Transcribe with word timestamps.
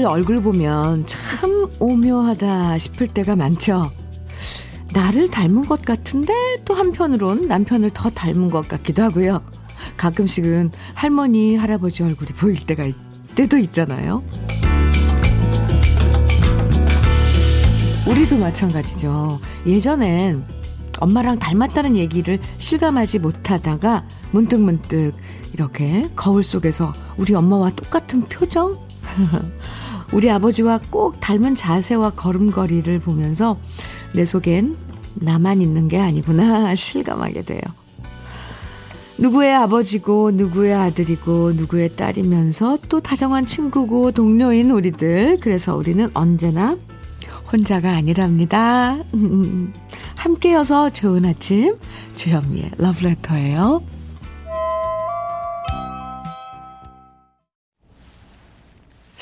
아이들 0.00 0.06
얼굴 0.06 0.40
보면 0.40 1.04
참 1.06 1.68
오묘하다 1.78 2.78
싶을 2.78 3.06
때가 3.08 3.36
많죠. 3.36 3.92
나를 4.92 5.30
닮은 5.30 5.66
것 5.66 5.82
같은데 5.82 6.32
또 6.64 6.74
한편으론 6.74 7.46
남편을 7.46 7.90
더 7.90 8.08
닮은 8.10 8.50
것 8.50 8.66
같기도 8.66 9.02
하고요. 9.02 9.42
가끔씩은 9.96 10.72
할머니, 10.94 11.56
할아버지 11.56 12.02
얼굴이 12.02 12.30
보일 12.30 12.64
때가 12.66 12.84
있, 12.84 12.94
때도 13.34 13.58
있잖아요. 13.58 14.22
우리도 18.06 18.38
마찬가지죠. 18.38 19.38
예전엔 19.66 20.42
엄마랑 21.00 21.38
닮았다는 21.38 21.96
얘기를 21.96 22.38
실감하지 22.58 23.18
못하다가 23.18 24.06
문득문득 24.32 25.14
이렇게 25.52 26.08
거울 26.16 26.42
속에서 26.42 26.92
우리 27.16 27.34
엄마와 27.34 27.70
똑같은 27.70 28.22
표정? 28.22 28.74
우리 30.12 30.30
아버지와 30.30 30.80
꼭 30.90 31.20
닮은 31.20 31.54
자세와 31.54 32.10
걸음걸이를 32.10 33.00
보면서 33.00 33.56
내 34.14 34.24
속엔 34.24 34.76
나만 35.14 35.62
있는 35.62 35.88
게 35.88 35.98
아니구나 35.98 36.74
실감하게 36.76 37.42
돼요. 37.42 37.60
누구의 39.18 39.54
아버지고 39.54 40.30
누구의 40.30 40.74
아들이고 40.74 41.52
누구의 41.52 41.94
딸이면서 41.94 42.78
또 42.88 43.00
다정한 43.00 43.44
친구고 43.44 44.12
동료인 44.12 44.70
우리들. 44.70 45.38
그래서 45.40 45.76
우리는 45.76 46.10
언제나 46.14 46.76
혼자가 47.52 47.90
아니랍니다. 47.90 48.96
함께여서 50.16 50.90
좋은 50.90 51.26
아침 51.26 51.76
주현미의 52.14 52.70
러브레터예요. 52.78 53.82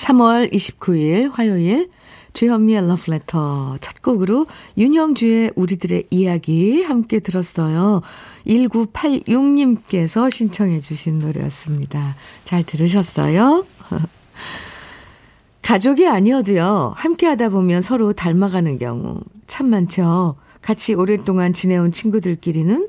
3월 0.08 0.50
29일 0.52 1.30
화요일 1.32 1.90
주현미의 2.32 2.86
러브레터 2.88 3.76
첫 3.80 4.00
곡으로 4.00 4.46
윤영주의 4.78 5.52
우리들의 5.54 6.04
이야기 6.10 6.82
함께 6.82 7.20
들었어요. 7.20 8.00
1986님께서 8.46 10.30
신청해 10.30 10.80
주신 10.80 11.18
노래였습니다. 11.18 12.16
잘 12.44 12.62
들으셨어요? 12.64 13.66
가족이 15.62 16.06
아니어도요, 16.08 16.94
함께 16.96 17.26
하다 17.26 17.50
보면 17.50 17.82
서로 17.82 18.14
닮아가는 18.14 18.78
경우 18.78 19.20
참 19.46 19.68
많죠. 19.68 20.36
같이 20.62 20.94
오랫동안 20.94 21.52
지내온 21.52 21.92
친구들끼리는 21.92 22.88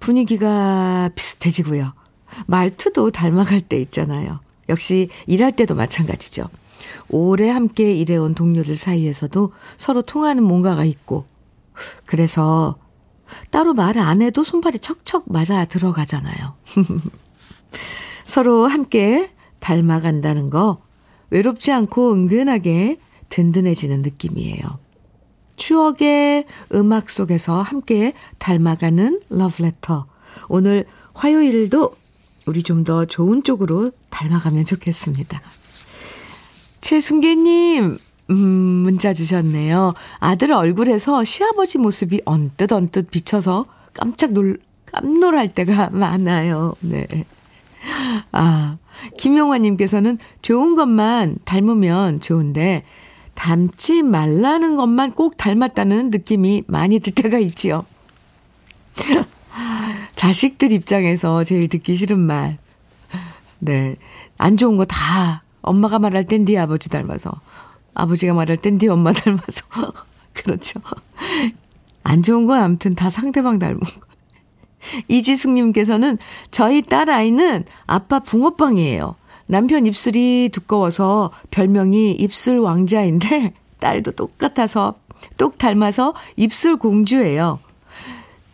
분위기가 0.00 1.10
비슷해지고요. 1.14 1.92
말투도 2.46 3.10
닮아갈 3.10 3.60
때 3.60 3.78
있잖아요. 3.80 4.40
역시 4.68 5.08
일할 5.26 5.52
때도 5.52 5.74
마찬가지죠. 5.74 6.48
오래 7.08 7.50
함께 7.50 7.92
일해온 7.92 8.34
동료들 8.34 8.76
사이에서도 8.76 9.52
서로 9.76 10.02
통하는 10.02 10.42
뭔가가 10.42 10.84
있고, 10.84 11.26
그래서 12.06 12.76
따로 13.50 13.74
말 13.74 13.98
안 13.98 14.22
해도 14.22 14.44
손발이 14.44 14.78
척척 14.80 15.24
맞아 15.26 15.64
들어가잖아요. 15.64 16.54
서로 18.24 18.66
함께 18.66 19.30
닮아간다는 19.60 20.50
거 20.50 20.80
외롭지 21.30 21.72
않고 21.72 22.12
은근하게 22.12 22.98
든든해지는 23.28 24.02
느낌이에요. 24.02 24.78
추억의 25.56 26.46
음악 26.74 27.10
속에서 27.10 27.62
함께 27.62 28.12
닮아가는 28.38 29.20
러브레터. 29.30 30.06
오늘 30.48 30.84
화요일도 31.14 31.94
우리 32.46 32.62
좀 32.62 32.84
더 32.84 33.04
좋은 33.06 33.42
쪽으로 33.42 33.92
닮아가면 34.10 34.64
좋겠습니다. 34.66 35.40
최승계님, 36.80 37.98
음, 38.30 38.36
문자 38.36 39.14
주셨네요. 39.14 39.94
아들 40.18 40.52
얼굴에서 40.52 41.24
시아버지 41.24 41.78
모습이 41.78 42.20
언뜻 42.26 42.72
언뜻 42.72 43.10
비쳐서 43.10 43.64
깜짝 43.94 44.32
놀, 44.32 44.58
깜놀할 44.86 45.54
때가 45.54 45.90
많아요. 45.90 46.74
네. 46.80 47.06
아, 48.32 48.76
김용화님께서는 49.18 50.18
좋은 50.42 50.74
것만 50.74 51.38
닮으면 51.44 52.20
좋은데, 52.20 52.84
닮지 53.34 54.02
말라는 54.02 54.76
것만 54.76 55.12
꼭 55.12 55.36
닮았다는 55.36 56.10
느낌이 56.10 56.64
많이 56.66 57.00
들 57.00 57.14
때가 57.14 57.38
있지요. 57.38 57.84
자식들 60.28 60.72
입장에서 60.72 61.44
제일 61.44 61.68
듣기 61.68 61.94
싫은 61.94 62.18
말. 62.18 62.56
네. 63.58 63.96
안 64.38 64.56
좋은 64.56 64.78
거 64.78 64.86
다 64.86 65.42
엄마가 65.60 65.98
말할 65.98 66.24
땐 66.24 66.46
네 66.46 66.56
아버지 66.56 66.88
닮아서. 66.88 67.30
아버지가 67.92 68.32
말할 68.32 68.56
땐 68.56 68.78
네 68.78 68.88
엄마 68.88 69.12
닮아서. 69.12 69.66
그렇죠. 70.32 70.80
안 72.04 72.22
좋은 72.22 72.46
건 72.46 72.58
아무튼 72.58 72.94
다 72.94 73.10
상대방 73.10 73.58
닮은 73.58 73.80
거. 73.80 73.86
이지숙님께서는 75.08 76.16
저희 76.50 76.80
딸 76.80 77.10
아이는 77.10 77.66
아빠 77.86 78.18
붕어빵이에요. 78.20 79.16
남편 79.46 79.84
입술이 79.84 80.48
두꺼워서 80.54 81.32
별명이 81.50 82.12
입술 82.12 82.60
왕자인데 82.60 83.52
딸도 83.78 84.12
똑같아서 84.12 84.94
똑 85.36 85.58
닮아서 85.58 86.14
입술 86.36 86.78
공주예요. 86.78 87.58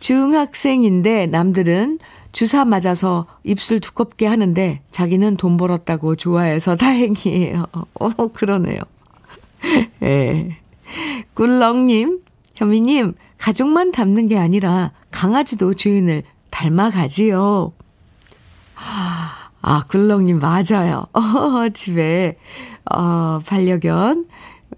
중학생인데 0.01 1.27
남들은 1.27 1.99
주사 2.31 2.65
맞아서 2.65 3.27
입술 3.43 3.79
두껍게 3.79 4.25
하는데 4.25 4.81
자기는 4.89 5.37
돈 5.37 5.57
벌었다고 5.57 6.15
좋아해서 6.15 6.75
다행이에요. 6.77 7.67
어, 7.93 8.27
그러네요. 8.27 8.79
예. 10.01 10.07
네. 10.07 10.57
꿀렁님, 11.35 12.19
현미님, 12.55 13.13
가족만 13.37 13.91
닮는 13.91 14.27
게 14.27 14.37
아니라 14.37 14.91
강아지도 15.11 15.75
주인을 15.75 16.23
닮아가지요. 16.49 17.71
아, 19.61 19.83
꿀렁님, 19.87 20.39
맞아요. 20.39 21.05
어, 21.13 21.69
집에, 21.73 22.37
어, 22.91 23.39
반려견, 23.45 24.25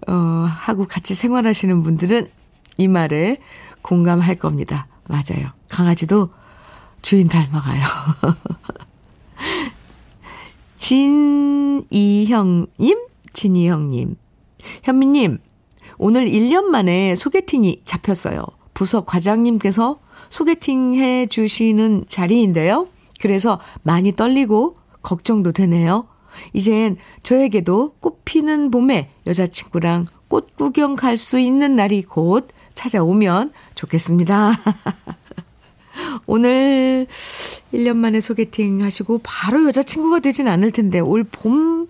어, 0.06 0.12
하고 0.12 0.86
같이 0.86 1.14
생활하시는 1.14 1.82
분들은 1.82 2.28
이 2.76 2.88
말에 2.88 3.38
공감할 3.80 4.36
겁니다. 4.36 4.86
맞아요. 5.08 5.50
강아지도 5.68 6.30
주인 7.02 7.28
닮아가요. 7.28 7.82
진이형님? 12.04 12.98
진이형님. 13.32 14.16
현미님, 14.82 15.38
오늘 15.98 16.26
1년 16.26 16.64
만에 16.64 17.14
소개팅이 17.14 17.82
잡혔어요. 17.84 18.44
부서 18.72 19.04
과장님께서 19.04 19.98
소개팅 20.30 20.94
해 20.94 21.26
주시는 21.26 22.04
자리인데요. 22.08 22.88
그래서 23.20 23.60
많이 23.82 24.14
떨리고 24.14 24.76
걱정도 25.02 25.52
되네요. 25.52 26.06
이젠 26.52 26.96
저에게도 27.22 27.96
꽃 28.00 28.24
피는 28.24 28.70
봄에 28.70 29.10
여자친구랑 29.26 30.06
꽃 30.28 30.56
구경 30.56 30.96
갈 30.96 31.16
수 31.16 31.38
있는 31.38 31.76
날이 31.76 32.02
곧 32.02 32.48
찾아오면 32.74 33.52
좋겠습니다. 33.74 34.52
오늘 36.26 37.06
1년 37.72 37.96
만에 37.96 38.20
소개팅 38.20 38.82
하시고 38.82 39.20
바로 39.22 39.66
여자친구가 39.66 40.20
되진 40.20 40.48
않을 40.48 40.70
텐데 40.70 41.00
올 41.00 41.24
봄, 41.24 41.88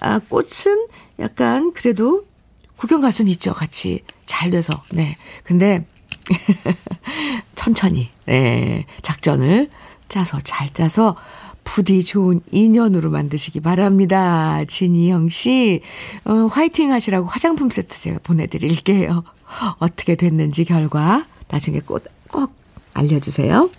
아, 0.00 0.18
꽃은 0.18 0.86
약간 1.20 1.72
그래도 1.72 2.26
구경 2.76 3.00
갈 3.00 3.12
수는 3.12 3.30
있죠. 3.32 3.52
같이 3.52 4.02
잘 4.26 4.50
돼서. 4.50 4.82
네. 4.92 5.14
근데 5.44 5.86
천천히, 7.54 8.10
네. 8.26 8.86
작전을 9.02 9.70
짜서 10.08 10.40
잘 10.42 10.72
짜서 10.72 11.16
부디 11.64 12.04
좋은 12.04 12.40
인연으로 12.50 13.10
만드시기 13.10 13.60
바랍니다. 13.60 14.64
진희영 14.66 15.28
씨, 15.28 15.80
어, 16.24 16.46
화이팅 16.46 16.92
하시라고 16.92 17.26
화장품 17.26 17.70
세트 17.70 18.00
제가 18.00 18.18
보내드릴게요. 18.22 19.24
어떻게 19.78 20.14
됐는지 20.14 20.64
결과 20.64 21.26
나중에 21.48 21.80
꼭, 21.80 22.04
꼭 22.30 22.52
알려주세요. 22.94 23.70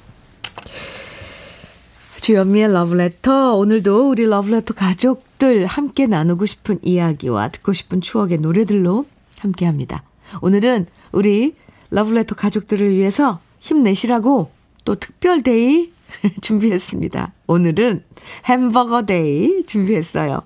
주연미의 2.22 2.72
러브레터. 2.72 3.56
오늘도 3.56 4.10
우리 4.10 4.26
러브레터 4.26 4.74
가족들 4.74 5.66
함께 5.66 6.08
나누고 6.08 6.46
싶은 6.46 6.80
이야기와 6.82 7.50
듣고 7.50 7.74
싶은 7.74 8.02
추억의 8.02 8.38
노래들로 8.38 9.06
함께 9.40 9.66
합니다. 9.66 10.04
오늘은 10.42 10.88
우리 11.12 11.56
러브레터 11.90 12.36
가족들을 12.36 12.96
위해서 12.96 13.40
힘내시라고 13.60 14.52
또 14.86 14.96
특별 14.96 15.69
day 15.69 15.93
준비했습니다. 16.42 17.34
오늘은 17.48 18.04
햄버거 18.46 19.06
day 19.06 19.66
준비했어요. 19.66 20.42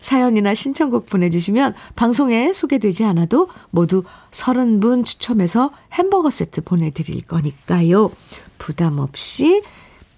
사연이나 0.00 0.54
신청곡 0.54 1.06
보내주시면 1.06 1.74
방송에 1.96 2.52
소개되지 2.52 3.04
않아도 3.04 3.48
모두 3.70 4.04
30분 4.30 5.04
추첨해서 5.04 5.70
햄버거 5.92 6.30
세트 6.30 6.62
보내드릴 6.62 7.22
거니까요. 7.22 8.10
부담 8.58 8.98
없이 8.98 9.62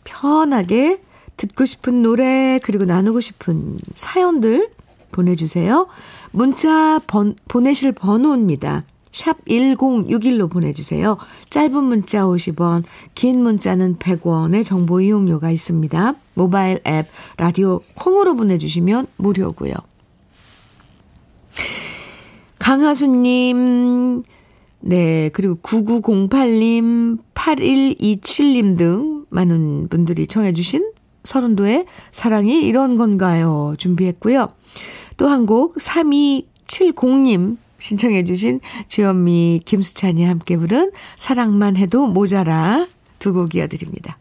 편하게 0.05 1.01
듣고 1.37 1.65
싶은 1.65 2.03
노래 2.03 2.61
그리고 2.63 2.85
나누고 2.85 3.21
싶은 3.21 3.79
사연들 3.95 4.71
보내주세요. 5.11 5.89
문자 6.31 7.01
번, 7.07 7.37
보내실 7.49 7.93
번호입니다. 7.93 8.85
샵 9.11 9.45
1061로 9.47 10.51
보내주세요. 10.51 11.17
짧은 11.51 11.85
문자 11.85 12.23
50원, 12.25 12.85
긴 13.15 13.43
문자는 13.43 13.97
100원의 13.97 14.65
정보 14.65 15.01
이용료가 15.01 15.51
있습니다. 15.51 16.15
모바일 16.35 16.81
앱, 16.87 17.09
라디오 17.37 17.81
콩으로 17.95 18.37
보내주시면 18.37 19.07
무료고요. 19.17 19.73
강하수님, 22.59 24.23
네, 24.81 25.31
그리고 25.33 25.55
9908님, 25.57 27.19
8127님 27.35 28.77
등 28.79 29.25
많은 29.31 29.89
분들이 29.89 30.27
청해주신 30.27 30.93
서른도의 31.25 31.87
사랑이 32.13 32.63
이런 32.63 32.97
건가요? 32.97 33.75
준비했고요. 33.79 34.53
또 35.17 35.29
한 35.29 35.47
곡 35.47 35.77
3270님 35.77 37.57
신청해 37.79 38.25
주신 38.25 38.61
주현미, 38.89 39.63
김수찬이 39.65 40.25
함께 40.25 40.57
부른 40.57 40.91
사랑만 41.17 41.77
해도 41.77 42.07
모자라 42.07 42.87
두 43.19 43.33
곡 43.33 43.55
이어드립니다. 43.55 44.19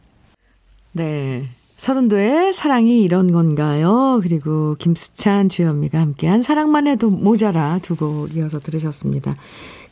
네. 0.91 1.49
서른도의 1.77 2.53
사랑이 2.53 3.03
이런 3.03 3.31
건가요? 3.31 4.19
그리고 4.23 4.75
김수찬, 4.79 5.49
주현미가 5.49 5.99
함께한 5.99 6.41
사랑만 6.41 6.87
해도 6.87 7.09
모자라 7.11 7.77
두 7.79 7.95
곡 7.95 8.35
이어서 8.35 8.59
들으셨습니다. 8.59 9.35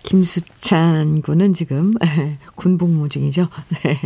김수찬 0.04 1.22
군은 1.22 1.54
지금 1.54 1.92
군복무 2.56 3.10
중이죠. 3.10 3.48
네. 3.84 4.00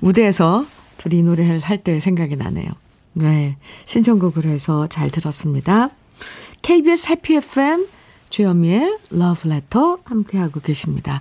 무대에서 0.00 0.66
둘이 0.98 1.22
노래를 1.22 1.60
할 1.60 1.82
때 1.82 2.00
생각이 2.00 2.36
나네요. 2.36 2.68
네. 3.14 3.56
신청곡을 3.86 4.44
해서 4.44 4.86
잘 4.88 5.10
들었습니다. 5.10 5.90
KBS 6.62 7.08
해피 7.10 7.36
FM 7.36 7.86
주현미의 8.34 8.98
Love 9.12 9.48
Letter 9.48 9.96
함께하고 10.02 10.58
계십니다. 10.58 11.20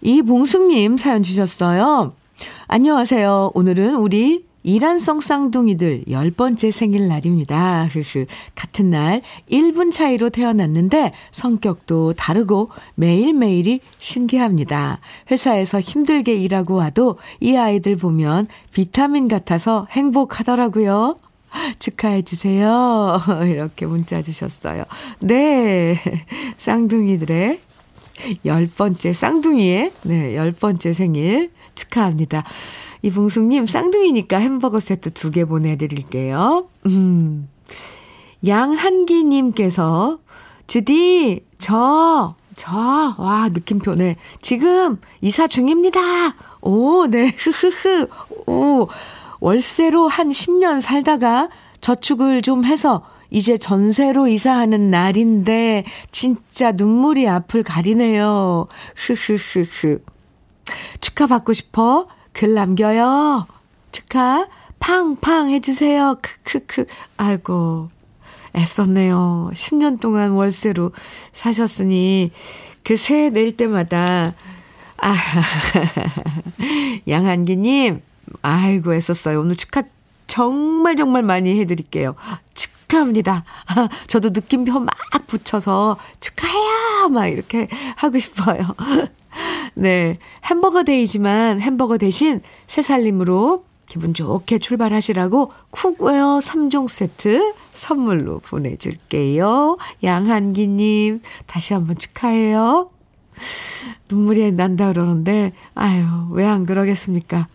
이봉숙님 0.00 0.96
사연 0.96 1.22
주셨어요. 1.22 2.14
안녕하세요. 2.66 3.52
오늘은 3.54 3.94
우리 3.94 4.44
이란성 4.64 5.20
쌍둥이들 5.20 6.06
열 6.10 6.32
번째 6.32 6.72
생일날입니다. 6.72 7.88
같은 8.56 8.90
날 8.90 9.22
1분 9.48 9.92
차이로 9.92 10.30
태어났는데 10.30 11.12
성격도 11.30 12.14
다르고 12.14 12.70
매일매일이 12.96 13.78
신기합니다. 14.00 14.98
회사에서 15.30 15.78
힘들게 15.78 16.34
일하고 16.34 16.74
와도 16.74 17.18
이 17.38 17.54
아이들 17.54 17.96
보면 17.96 18.48
비타민 18.72 19.28
같아서 19.28 19.86
행복하더라고요. 19.92 21.16
축하해 21.78 22.22
주세요. 22.22 23.18
이렇게 23.46 23.86
문자 23.86 24.22
주셨어요. 24.22 24.84
네. 25.20 26.00
쌍둥이들의 26.56 27.60
열 28.44 28.66
번째, 28.66 29.12
쌍둥이의, 29.12 29.92
네, 30.02 30.34
열 30.34 30.50
번째 30.50 30.92
생일 30.92 31.50
축하합니다. 31.76 32.42
이붕숙님, 33.02 33.66
쌍둥이니까 33.66 34.38
햄버거 34.38 34.80
세트 34.80 35.10
두 35.12 35.30
개 35.30 35.44
보내드릴게요. 35.44 36.66
음. 36.86 37.48
양한기님께서, 38.46 40.18
주디, 40.66 41.44
저, 41.58 42.34
저, 42.56 43.14
와, 43.18 43.48
느낌표 43.52 43.94
네. 43.94 44.16
지금 44.42 44.98
이사 45.20 45.46
중입니다. 45.46 46.00
오, 46.60 47.06
네, 47.06 47.32
흐흐흐. 47.38 48.08
오, 48.48 48.88
월세로 49.40 50.08
한 50.08 50.28
10년 50.28 50.80
살다가 50.80 51.48
저축을 51.80 52.42
좀 52.42 52.64
해서 52.64 53.04
이제 53.30 53.58
전세로 53.58 54.26
이사하는 54.28 54.90
날인데 54.90 55.84
진짜 56.10 56.72
눈물이 56.72 57.28
앞을 57.28 57.62
가리네요. 57.62 58.68
흐흐흐흐. 58.96 60.00
축하받고 61.00 61.52
싶어? 61.52 62.08
글 62.32 62.54
남겨요. 62.54 63.46
축하 63.92 64.46
팡팡 64.78 65.50
해주세요. 65.50 66.16
크크크. 66.22 66.86
아이고 67.16 67.90
애썼네요. 68.56 69.50
10년 69.52 70.00
동안 70.00 70.32
월세로 70.32 70.92
사셨으니 71.32 72.32
그새낼 72.82 73.56
때마다 73.56 74.34
아 74.96 75.14
양한기님 77.06 78.00
아이고, 78.42 78.94
애썼어요. 78.94 79.40
오늘 79.40 79.56
축하 79.56 79.82
정말 80.26 80.96
정말 80.96 81.22
많이 81.22 81.58
해드릴게요. 81.60 82.14
축하합니다. 82.54 83.44
저도 84.08 84.30
느낌표 84.30 84.78
막 84.80 84.94
붙여서 85.26 85.96
축하해요! 86.20 87.08
막 87.10 87.26
이렇게 87.28 87.68
하고 87.96 88.18
싶어요. 88.18 88.74
네. 89.74 90.18
햄버거 90.44 90.82
day지만 90.84 91.60
햄버거 91.60 91.98
대신 91.98 92.40
새살림으로 92.66 93.64
기분 93.86 94.12
좋게 94.12 94.58
출발하시라고 94.58 95.52
cookware 95.70 96.40
3종 96.40 96.88
세트 96.88 97.54
선물로 97.72 98.40
보내줄게요. 98.40 99.78
양한기님, 100.02 101.22
다시 101.46 101.72
한번 101.72 101.96
축하해요. 101.96 102.90
눈물이 104.10 104.52
난다 104.52 104.88
그러는데, 104.92 105.52
아유, 105.74 106.04
왜 106.32 106.44
안 106.44 106.64
그러겠습니까? 106.66 107.48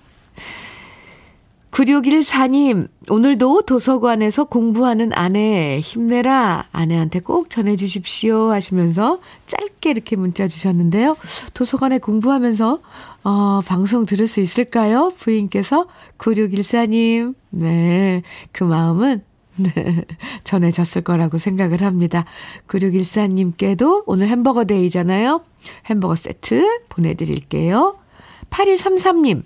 9614님, 1.74 2.88
오늘도 3.10 3.64
도서관에서 3.64 4.44
공부하는 4.44 5.12
아내 5.12 5.80
힘내라. 5.80 6.66
아내한테 6.72 7.20
꼭 7.20 7.50
전해주십시오. 7.50 8.52
하시면서 8.52 9.20
짧게 9.48 9.90
이렇게 9.90 10.16
문자 10.16 10.48
주셨는데요. 10.48 11.18
도서관에 11.56 11.98
공부하면서, 11.98 12.80
어, 13.24 13.62
방송 13.66 14.06
들을 14.06 14.28
수 14.28 14.40
있을까요? 14.40 15.14
부인께서 15.18 15.88
9614님, 16.20 17.34
네, 17.50 18.22
그 18.52 18.64
마음은 18.64 19.24
네, 19.56 20.06
전해졌을 20.44 21.02
거라고 21.02 21.40
생각을 21.40 21.82
합니다. 21.82 22.26
9614님께도 22.68 24.04
오늘 24.06 24.28
햄버거 24.28 24.66
데이잖아요. 24.66 25.42
햄버거 25.88 26.16
세트 26.16 26.82
보내드릴게요. 26.90 27.98
8233님, 28.52 29.44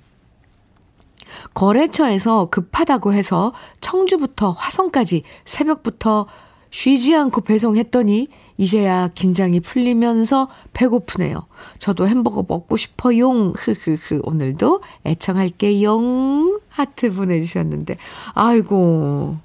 거래처에서 1.54 2.48
급하다고 2.50 3.14
해서 3.14 3.54
청주부터 3.82 4.52
화성까지 4.52 5.24
새벽부터 5.46 6.28
쉬지 6.70 7.16
않고 7.16 7.42
배송했더니 7.42 8.28
이제야 8.58 9.08
긴장이 9.10 9.60
풀리면서 9.60 10.50
배고프네요. 10.74 11.46
저도 11.80 12.08
햄버거 12.08 12.44
먹고 12.48 12.76
싶어용. 12.78 13.54
흐흐흐. 13.56 14.22
오늘도 14.24 14.82
애청할게용. 15.06 16.60
하트 16.70 17.14
보내주셨는데. 17.14 17.98
아이고. 18.34 19.38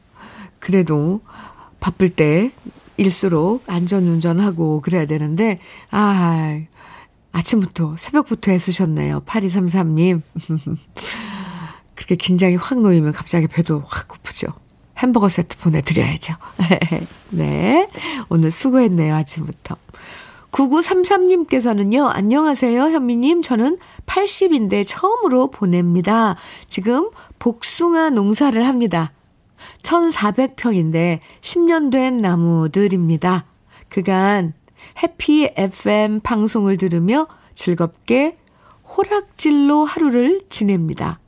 그래도 0.58 1.20
바쁠 1.80 2.08
때 2.08 2.52
일수록 2.96 3.64
안전운전하고 3.66 4.80
그래야 4.80 5.06
되는데, 5.06 5.58
아, 5.90 6.60
아침부터, 7.32 7.96
새벽부터 7.96 8.52
애쓰셨네요. 8.52 9.22
8233님. 9.26 10.22
그렇게 11.94 12.14
긴장이 12.14 12.56
확 12.56 12.80
놓이면 12.80 13.12
갑자기 13.12 13.46
배도 13.46 13.82
확 13.86 14.08
고프죠. 14.08 14.48
햄버거 14.98 15.28
세트 15.28 15.58
보내드려야죠. 15.58 16.34
네. 17.30 17.88
오늘 18.28 18.50
수고했네요, 18.50 19.14
아침부터. 19.14 19.76
9933님께서는요, 20.52 22.10
안녕하세요, 22.12 22.82
현미님. 22.82 23.42
저는 23.42 23.78
80인데 24.06 24.84
처음으로 24.86 25.50
보냅니다. 25.50 26.36
지금 26.68 27.10
복숭아 27.38 28.10
농사를 28.10 28.66
합니다. 28.66 29.12
1400평인데 29.82 31.20
10년 31.40 31.90
된 31.90 32.18
나무들입니다. 32.18 33.46
그간 33.88 34.52
해피 35.02 35.50
FM 35.56 36.20
방송을 36.20 36.76
들으며 36.76 37.28
즐겁게 37.54 38.36
호락질로 38.96 39.84
하루를 39.84 40.42
지냅니다. 40.50 41.18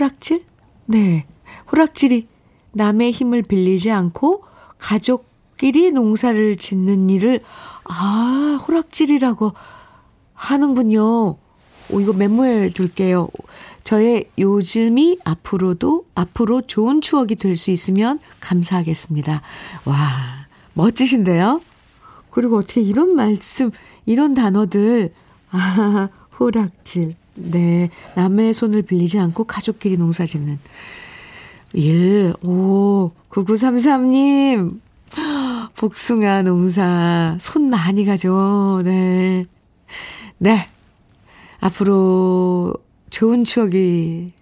호락질? 0.00 0.44
네. 0.86 1.26
호락질이 1.72 2.28
남의 2.72 3.12
힘을 3.12 3.42
빌리지 3.42 3.90
않고 3.90 4.44
가족끼리 4.78 5.90
농사를 5.92 6.56
짓는 6.56 7.08
일을, 7.08 7.40
아, 7.84 8.58
호락질이라고 8.66 9.52
하는군요. 10.34 11.36
오, 11.88 12.00
이거 12.00 12.12
메모해 12.12 12.68
둘게요. 12.68 13.28
저의 13.84 14.28
요즘이 14.38 15.20
앞으로도, 15.24 16.04
앞으로 16.14 16.62
좋은 16.62 17.00
추억이 17.00 17.36
될 17.36 17.56
수 17.56 17.70
있으면 17.70 18.18
감사하겠습니다. 18.40 19.40
와, 19.86 19.96
멋지신데요? 20.74 21.62
그리고 22.30 22.58
어떻게 22.58 22.82
이런 22.82 23.14
말씀, 23.14 23.70
이런 24.04 24.34
단어들, 24.34 25.14
아, 25.50 26.08
호락질. 26.38 27.14
네. 27.36 27.90
남의 28.14 28.52
손을 28.52 28.82
빌리지 28.82 29.18
않고 29.18 29.44
가족끼리 29.44 29.96
농사 29.96 30.26
짓는 30.26 30.58
일. 31.74 32.34
오, 32.44 33.12
9933님. 33.30 34.80
복숭아 35.76 36.42
농사 36.42 37.36
손 37.40 37.70
많이 37.70 38.04
가죠. 38.04 38.80
네. 38.84 39.44
네. 40.38 40.66
앞으로 41.60 42.74
좋은 43.10 43.44
추억이 43.44 44.32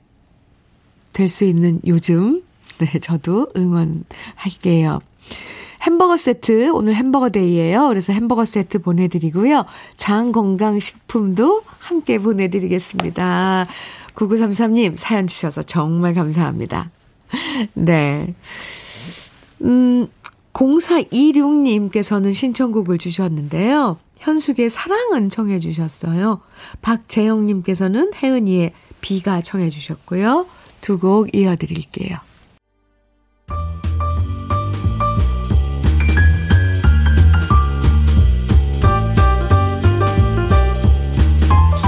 될 1.13 1.29
수 1.29 1.45
있는 1.45 1.81
요즘. 1.87 2.43
네, 2.79 2.99
저도 2.99 3.49
응원할게요. 3.57 4.99
햄버거 5.85 6.17
세트, 6.17 6.71
오늘 6.71 6.95
햄버거 6.95 7.29
데이예요. 7.29 7.88
그래서 7.88 8.12
햄버거 8.12 8.45
세트 8.45 8.81
보내드리고요. 8.81 9.64
장건강식품도 9.97 11.62
함께 11.79 12.19
보내드리겠습니다. 12.19 13.67
9933님 14.14 14.97
사연 14.97 15.26
주셔서 15.26 15.62
정말 15.62 16.14
감사합니다. 16.14 16.91
네. 17.75 18.35
음, 19.62 20.09
0426님께서는 20.53 22.33
신청곡을 22.35 22.99
주셨는데요. 22.99 23.99
현숙의 24.19 24.71
사랑은 24.71 25.29
청해 25.29 25.59
주셨어요. 25.59 26.41
박재영님께서는 26.81 28.12
혜은이의 28.14 28.73
비가 29.00 29.43
청해 29.43 29.69
주셨고요. 29.69 30.47
두 30.81 30.99
곡 30.99 31.35
이어드릴게요. 31.35 32.19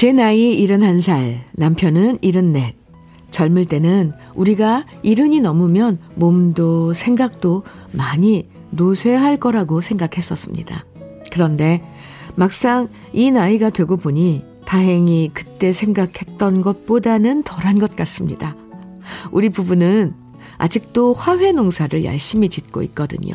제 0.00 0.12
나이 0.12 0.66
71살, 0.66 1.42
남편은 1.52 2.20
74. 2.22 2.72
젊을 3.30 3.66
때는 3.66 4.14
우리가 4.34 4.86
이른이 5.02 5.40
넘으면 5.40 5.98
몸도 6.14 6.94
생각도 6.94 7.64
많이 7.92 8.48
노쇠할 8.70 9.36
거라고 9.36 9.82
생각했었습니다. 9.82 10.86
그런데 11.30 11.84
막상 12.34 12.88
이 13.12 13.30
나이가 13.30 13.68
되고 13.68 13.98
보니 13.98 14.42
다행히 14.64 15.30
그때 15.34 15.70
생각했던 15.70 16.62
것보다는 16.62 17.42
덜한 17.42 17.78
것 17.78 17.94
같습니다. 17.94 18.56
우리 19.32 19.50
부부는 19.50 20.14
아직도 20.56 21.12
화훼 21.12 21.52
농사를 21.52 22.06
열심히 22.06 22.48
짓고 22.48 22.82
있거든요. 22.84 23.34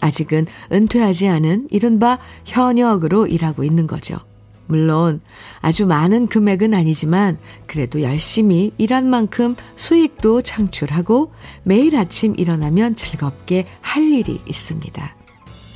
아직은 0.00 0.46
은퇴하지 0.72 1.28
않은 1.28 1.68
이른바 1.70 2.18
현역으로 2.46 3.26
일하고 3.26 3.62
있는 3.62 3.86
거죠. 3.86 4.20
물론 4.68 5.20
아주 5.60 5.86
많은 5.86 6.28
금액은 6.28 6.74
아니지만 6.74 7.38
그래도 7.66 8.02
열심히 8.02 8.70
일한 8.78 9.08
만큼 9.10 9.56
수익도 9.76 10.42
창출하고 10.42 11.32
매일 11.64 11.96
아침 11.96 12.34
일어나면 12.36 12.94
즐겁게 12.94 13.66
할 13.80 14.04
일이 14.04 14.40
있습니다. 14.46 15.16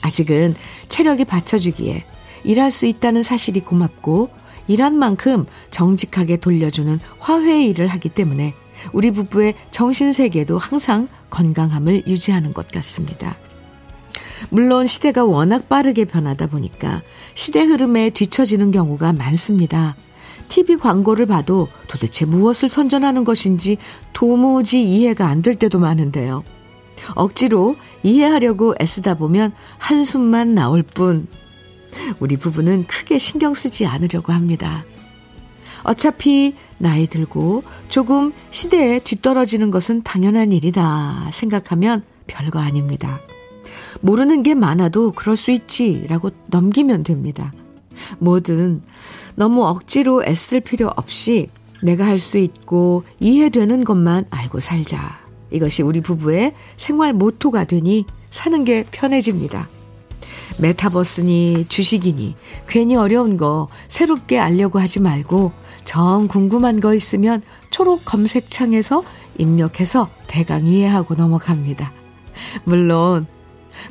아직은 0.03 0.55
체력이 0.89 1.25
받쳐주기에 1.25 2.05
일할 2.45 2.71
수 2.71 2.87
있다는 2.87 3.23
사실이 3.23 3.61
고맙고 3.61 4.31
일한 4.69 4.97
만큼 4.97 5.47
정직하게 5.71 6.37
돌려주는 6.37 6.99
화훼 7.19 7.65
일을 7.65 7.89
하기 7.89 8.11
때문에 8.11 8.55
우리 8.93 9.11
부부의 9.11 9.55
정신세계도 9.71 10.59
항상 10.59 11.09
건강함을 11.31 12.05
유지하는 12.07 12.53
것 12.53 12.69
같습니다. 12.71 13.37
물론 14.51 14.87
시대가 14.87 15.25
워낙 15.25 15.69
빠르게 15.69 16.05
변하다 16.05 16.47
보니까 16.49 17.03
시대 17.35 17.63
흐름에 17.63 18.11
뒤처지는 18.11 18.71
경우가 18.71 19.13
많습니다. 19.13 19.97
TV 20.49 20.77
광고를 20.77 21.27
봐도 21.27 21.69
도대체 21.89 22.27
무엇을 22.27 22.69
선전하는 22.69 23.25
것인지 23.25 23.79
도무지 24.13 24.83
이해가 24.83 25.27
안 25.27 25.43
될 25.43 25.55
때도 25.57 25.79
많은데요. 25.79 26.45
억지로 27.15 27.77
이해하려고 28.03 28.75
애쓰다 28.81 29.15
보면 29.15 29.53
한숨만 29.79 30.55
나올 30.55 30.83
뿐, 30.83 31.27
우리 32.21 32.37
부부는 32.37 32.87
크게 32.87 33.19
신경 33.19 33.55
쓰지 33.55 33.87
않으려고 33.87 34.33
합니다. 34.33 34.85
어차피 35.85 36.55
나이 36.79 37.07
들고 37.09 37.65
조금 37.89 38.33
시대에 38.51 39.01
뒤떨어지는 39.01 39.71
것은 39.71 40.03
당연한 40.03 40.53
일이다 40.53 41.31
생각하면 41.33 42.05
별거 42.29 42.61
아닙니다. 42.61 43.21
모르는 44.03 44.43
게 44.43 44.55
많아도 44.55 45.13
그럴 45.13 45.37
수 45.37 45.51
있지 45.51 46.07
라고 46.09 46.31
넘기면 46.49 47.03
됩니다. 47.05 47.53
뭐든 48.19 48.83
너무 49.35 49.65
억지로 49.65 50.25
애쓸 50.25 50.61
필요 50.61 50.91
없이 50.97 51.49
내가 51.83 52.07
할 52.07 52.19
수 52.19 52.39
있고 52.39 53.05
이해되는 53.19 53.85
것만 53.85 54.27
알고 54.31 54.61
살자. 54.61 55.21
이것이 55.51 55.83
우리 55.83 56.01
부부의 56.01 56.55
생활 56.77 57.13
모토가 57.13 57.65
되니 57.65 58.07
사는 58.31 58.65
게 58.65 58.87
편해집니다. 58.91 59.69
메타버스니 60.59 61.67
주식이니 61.69 62.37
괜히 62.69 62.95
어려운 62.97 63.37
거 63.37 63.69
새롭게 63.89 64.39
알려고 64.39 64.79
하지 64.79 65.01
말고 65.01 65.53
정 65.85 66.29
궁금한 66.29 66.81
거 66.81 66.95
있으면 66.95 67.43
초록 67.71 68.05
검색창에서 68.05 69.03
입력해서 69.39 70.09
대강 70.29 70.67
이해하고 70.67 71.15
넘어갑니다. 71.15 71.93
물론 72.65 73.27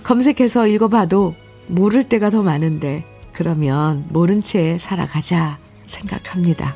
검색해서 0.04 0.68
읽어봐도 0.68 1.36
모를 1.68 2.04
때가 2.04 2.30
더 2.30 2.42
많은데 2.42 3.06
그러면 3.34 4.06
모른 4.10 4.42
채 4.42 4.78
살아가자 4.78 5.58
생각합니다. 5.86 6.76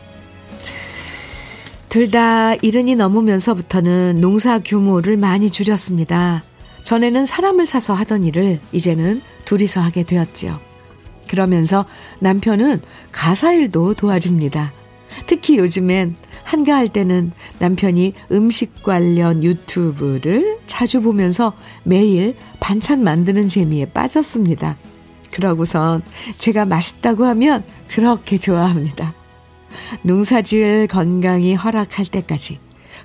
둘 1.89 2.11
다 2.11 2.55
이른이 2.55 2.95
넘으면서부터는 2.95 4.19
농사 4.19 4.59
규모를 4.59 5.15
많이 5.15 5.49
줄였습니다. 5.49 6.43
전에는 6.83 7.25
사람을 7.25 7.65
사서 7.65 7.93
하던 7.93 8.25
일을 8.25 8.59
이제는 8.71 9.21
둘이서 9.45 9.81
하게 9.81 10.03
되었지요. 10.03 10.59
그러면서 11.29 11.85
남편은 12.19 12.81
가사 13.11 13.53
일도 13.53 13.95
도와줍니다. 13.95 14.73
특히 15.25 15.57
요즘엔 15.57 16.15
한가할 16.45 16.87
때는 16.87 17.31
남편이 17.59 18.13
음식 18.31 18.83
관련 18.83 19.43
유튜브를 19.43 20.59
자주 20.67 21.01
보면서 21.01 21.53
매일 21.83 22.37
반찬 22.59 23.03
만드는 23.03 23.47
재미에 23.47 23.85
빠졌습니다. 23.87 24.77
그러고선 25.33 26.01
제가 26.37 26.65
맛있다고 26.65 27.25
하면 27.25 27.63
그렇게 27.89 28.37
좋아합니다. 28.37 29.13
농사 30.03 30.41
지을 30.41 30.87
건강이 30.87 31.55
허락할 31.55 32.05
때까지 32.05 32.59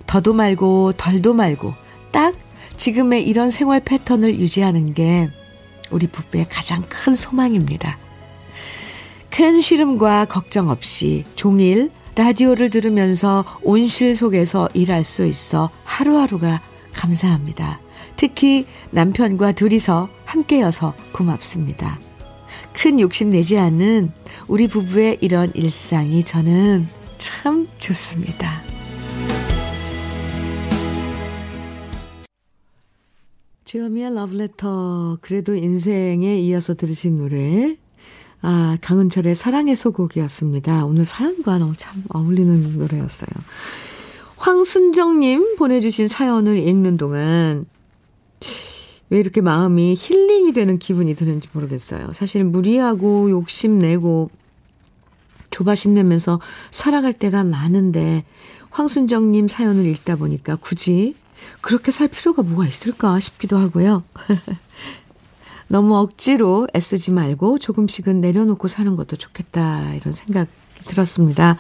더도 0.07 0.35
말고 0.35 0.93
덜도 0.93 1.35
말고 1.35 1.75
딱 2.13 2.35
지금의 2.77 3.27
이런 3.27 3.51
생활 3.51 3.81
패턴을 3.81 4.39
유지하는 4.39 4.95
게 4.95 5.29
우리 5.91 6.07
부부의 6.07 6.47
가장 6.49 6.85
큰 6.89 7.15
소망입니다. 7.15 7.99
큰 9.31 9.61
시름과 9.61 10.27
걱정 10.27 10.69
없이 10.69 11.25
종일 11.35 11.91
라디오를 12.21 12.69
들으면서 12.69 13.47
온실 13.63 14.15
속에서 14.15 14.69
일할 14.75 15.05
수 15.05 15.25
있어 15.25 15.71
하루하루가 15.85 16.61
감사합니다. 16.93 17.81
특히 18.17 18.67
남편과 18.91 19.53
둘이서 19.53 20.11
함께여서 20.27 20.93
고맙습니다. 21.15 21.99
큰 22.75 23.01
욕심 23.01 23.31
내지 23.31 23.57
않는 23.57 24.13
우리 24.49 24.69
부부의 24.69 25.17
이런 25.23 25.51
일상이 25.55 26.23
저는 26.23 26.89
참 27.17 27.67
좋습니다. 27.79 28.61
주여미의 33.65 34.15
러브레터 34.15 35.19
그래도 35.23 35.55
인생에 35.55 36.39
이어서 36.39 36.75
들으신 36.75 37.17
노래 37.17 37.77
아, 38.43 38.79
강은철의 38.81 39.35
사랑의 39.35 39.77
소곡이었습니다. 39.77 40.85
오늘 40.87 41.05
사연과 41.05 41.59
너무 41.59 41.75
참 41.77 42.03
어울리는 42.11 42.79
노래였어요. 42.79 43.29
황순정님 44.37 45.57
보내주신 45.57 46.09
사연을 46.09 46.59
읽는 46.59 46.97
동안 46.97 47.67
왜 49.11 49.19
이렇게 49.19 49.41
마음이 49.41 49.95
힐링이 49.99 50.53
되는 50.53 50.79
기분이 50.79 51.15
드는지 51.15 51.49
모르겠어요. 51.53 52.13
사실 52.15 52.45
무리하고 52.45 53.29
욕심내고 53.31 54.31
조바심 55.51 55.95
내면서 55.95 56.41
살아갈 56.71 57.13
때가 57.13 57.45
많은데 57.45 58.25
황순정님 58.71 59.49
사연을 59.49 59.85
읽다 59.87 60.17
보니까 60.17 60.57
굳이 60.57 61.17
그렇게 61.61 61.91
살 61.91 62.09
필요가 62.09 62.43
뭐가 62.43 62.67
있을까 62.67 63.21
싶기도 63.21 63.59
하고요. 63.59 64.05
너무 65.71 65.97
억지로 65.97 66.67
애쓰지 66.75 67.13
말고 67.13 67.61
조금씩은 67.61 68.21
내려놓고 68.21 68.67
사는 68.67 68.97
것도 68.97 69.15
좋겠다. 69.15 69.95
이런 69.95 70.13
생각이 70.13 70.51
들었습니다. 70.87 71.59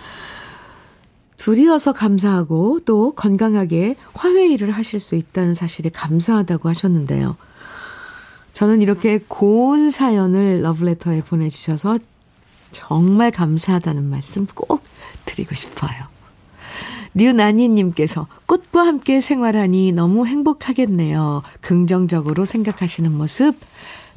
둘이어서 1.36 1.92
감사하고 1.92 2.80
또 2.84 3.12
건강하게 3.14 3.94
화해일을 4.14 4.72
하실 4.72 4.98
수 4.98 5.14
있다는 5.14 5.54
사실에 5.54 5.90
감사하다고 5.90 6.68
하셨는데요. 6.68 7.36
저는 8.52 8.82
이렇게 8.82 9.20
고운 9.28 9.90
사연을 9.90 10.60
러브레터에 10.60 11.22
보내주셔서 11.22 12.00
정말 12.72 13.30
감사하다는 13.30 14.10
말씀 14.10 14.44
꼭 14.46 14.82
드리고 15.24 15.54
싶어요. 15.54 16.10
류나니님께서 17.14 18.26
꽃과 18.46 18.86
함께 18.86 19.20
생활하니 19.20 19.92
너무 19.92 20.26
행복하겠네요. 20.26 21.42
긍정적으로 21.60 22.44
생각하시는 22.44 23.12
모습 23.16 23.54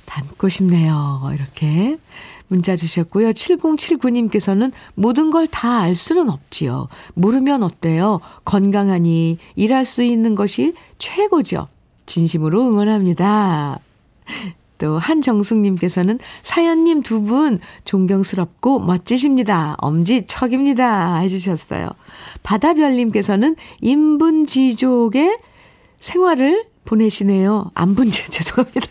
닮고 0.05 0.49
싶네요. 0.49 1.31
이렇게 1.33 1.97
문자 2.47 2.75
주셨고요. 2.75 3.31
7079님께서는 3.31 4.71
모든 4.95 5.31
걸 5.31 5.47
다 5.47 5.79
알 5.81 5.95
수는 5.95 6.29
없지요. 6.29 6.87
모르면 7.15 7.63
어때요? 7.63 8.19
건강하니 8.45 9.37
일할 9.55 9.85
수 9.85 10.03
있는 10.03 10.35
것이 10.35 10.73
최고죠. 10.99 11.67
진심으로 12.05 12.61
응원합니다. 12.67 13.79
또 14.77 14.97
한정숙님께서는 14.99 16.19
사연님 16.41 17.01
두 17.03 17.21
분 17.23 17.59
존경스럽고 17.85 18.79
멋지십니다. 18.79 19.75
엄지척입니다. 19.79 21.17
해주셨어요. 21.19 21.89
바다별님께서는 22.43 23.55
인분지족의 23.81 25.37
생활을 25.99 26.65
보내시네요. 26.85 27.71
안분지 27.73 28.25
죄송합니다. 28.29 28.87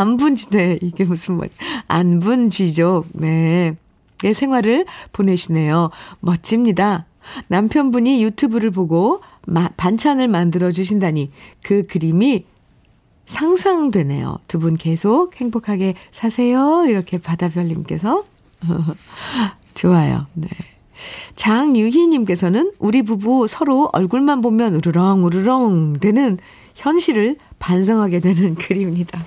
안분지, 0.00 0.50
네, 0.50 0.78
이게 0.82 1.04
무슨 1.04 1.36
말, 1.38 1.48
안분지족, 1.88 3.06
네. 3.14 3.76
내 4.22 4.32
생활을 4.32 4.86
보내시네요. 5.12 5.90
멋집니다. 6.20 7.06
남편분이 7.48 8.22
유튜브를 8.22 8.70
보고 8.70 9.20
마, 9.46 9.68
반찬을 9.76 10.28
만들어 10.28 10.70
주신다니 10.72 11.30
그 11.62 11.86
그림이 11.86 12.44
상상되네요. 13.26 14.38
두 14.48 14.58
분 14.58 14.76
계속 14.76 15.36
행복하게 15.40 15.94
사세요. 16.12 16.86
이렇게 16.88 17.18
바다별님께서. 17.18 18.24
좋아요. 19.74 20.26
네. 20.34 20.48
장유희님께서는 21.34 22.72
우리 22.78 23.02
부부 23.02 23.46
서로 23.48 23.90
얼굴만 23.92 24.40
보면 24.40 24.76
우르렁 24.76 25.24
우르렁 25.24 25.94
되는 26.00 26.38
현실을 26.74 27.36
반성하게 27.58 28.20
되는 28.20 28.54
글입니다. 28.56 29.22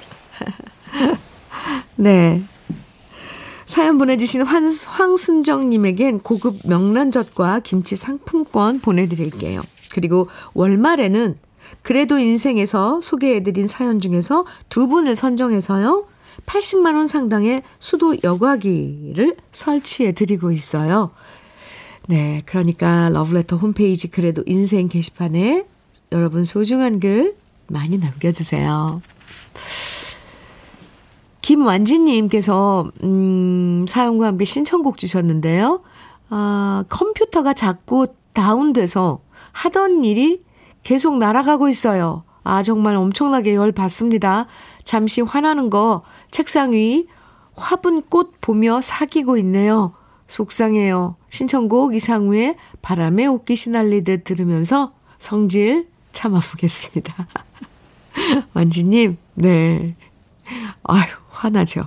네. 1.95 2.43
사연 3.65 3.97
보내주신 3.97 4.41
황, 4.41 4.67
황순정님에겐 4.87 6.19
고급 6.21 6.61
명란젓과 6.63 7.59
김치 7.59 7.95
상품권 7.95 8.79
보내드릴게요. 8.79 9.61
그리고 9.91 10.27
월말에는 10.53 11.37
그래도 11.83 12.17
인생에서 12.17 12.99
소개해드린 13.01 13.67
사연 13.67 14.01
중에서 14.01 14.45
두 14.69 14.87
분을 14.87 15.15
선정해서요. 15.15 16.07
80만원 16.45 17.07
상당의 17.07 17.61
수도 17.79 18.15
여과기를 18.23 19.37
설치해드리고 19.51 20.51
있어요. 20.51 21.11
네. 22.07 22.41
그러니까 22.45 23.09
러브레터 23.09 23.57
홈페이지 23.57 24.07
그래도 24.09 24.43
인생 24.47 24.87
게시판에 24.87 25.65
여러분 26.11 26.43
소중한 26.43 26.99
글 26.99 27.35
많이 27.67 27.99
남겨주세요. 27.99 29.01
김완진님께서, 31.41 32.91
음, 33.03 33.85
사연과 33.87 34.27
함께 34.27 34.45
신청곡 34.45 34.97
주셨는데요. 34.97 35.81
아, 36.29 36.83
컴퓨터가 36.89 37.53
자꾸 37.53 38.07
다운돼서 38.33 39.21
하던 39.51 40.03
일이 40.03 40.43
계속 40.83 41.17
날아가고 41.17 41.69
있어요. 41.69 42.23
아, 42.43 42.63
정말 42.63 42.95
엄청나게 42.95 43.55
열 43.55 43.71
받습니다. 43.71 44.47
잠시 44.83 45.21
화나는 45.21 45.69
거 45.69 46.03
책상 46.31 46.73
위 46.73 47.07
화분 47.55 48.01
꽃 48.01 48.33
보며 48.41 48.81
사귀고 48.81 49.37
있네요. 49.37 49.93
속상해요. 50.27 51.15
신청곡 51.29 51.95
이상우의 51.95 52.55
바람에 52.81 53.25
옷깃이 53.25 53.73
날리듯 53.73 54.23
들으면서 54.23 54.93
성질 55.17 55.87
참아보겠습니다. 56.11 57.27
완지님, 58.53 59.17
네. 59.35 59.95
아유, 60.83 61.03
화나죠. 61.39 61.85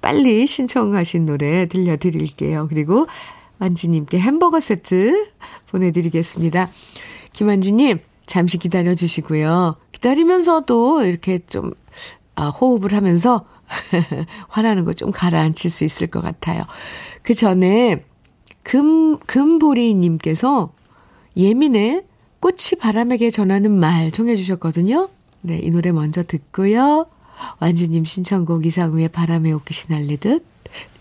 빨리 0.00 0.46
신청하신 0.46 1.26
노래 1.26 1.66
들려드릴게요. 1.66 2.68
그리고 2.68 3.06
완지님께 3.58 4.18
햄버거 4.18 4.60
세트 4.60 5.30
보내드리겠습니다. 5.70 6.68
김완지님, 7.32 8.00
잠시 8.26 8.58
기다려 8.58 8.94
주시고요. 8.94 9.76
기다리면서도 9.92 11.04
이렇게 11.04 11.38
좀 11.46 11.72
아, 12.34 12.48
호흡을 12.48 12.92
하면서 12.92 13.46
화나는 14.48 14.84
거 14.84 14.92
좀 14.92 15.10
가라앉힐 15.10 15.70
수 15.70 15.84
있을 15.84 16.06
것 16.08 16.20
같아요. 16.20 16.64
그 17.22 17.34
전에 17.34 18.04
금, 18.62 19.18
금보리님께서 19.18 20.72
예민해 21.36 22.04
꽃이 22.40 22.78
바람에게 22.78 23.30
전하는 23.30 23.70
말 23.72 24.10
청해 24.10 24.36
주셨거든요. 24.36 25.08
네, 25.40 25.58
이 25.62 25.70
노래 25.70 25.92
먼저 25.92 26.22
듣고요. 26.22 27.06
완주님 27.60 28.04
신청곡 28.04 28.66
이상우의 28.66 29.08
바람에 29.08 29.52
옷깃이 29.52 29.96
날리듯 29.96 30.44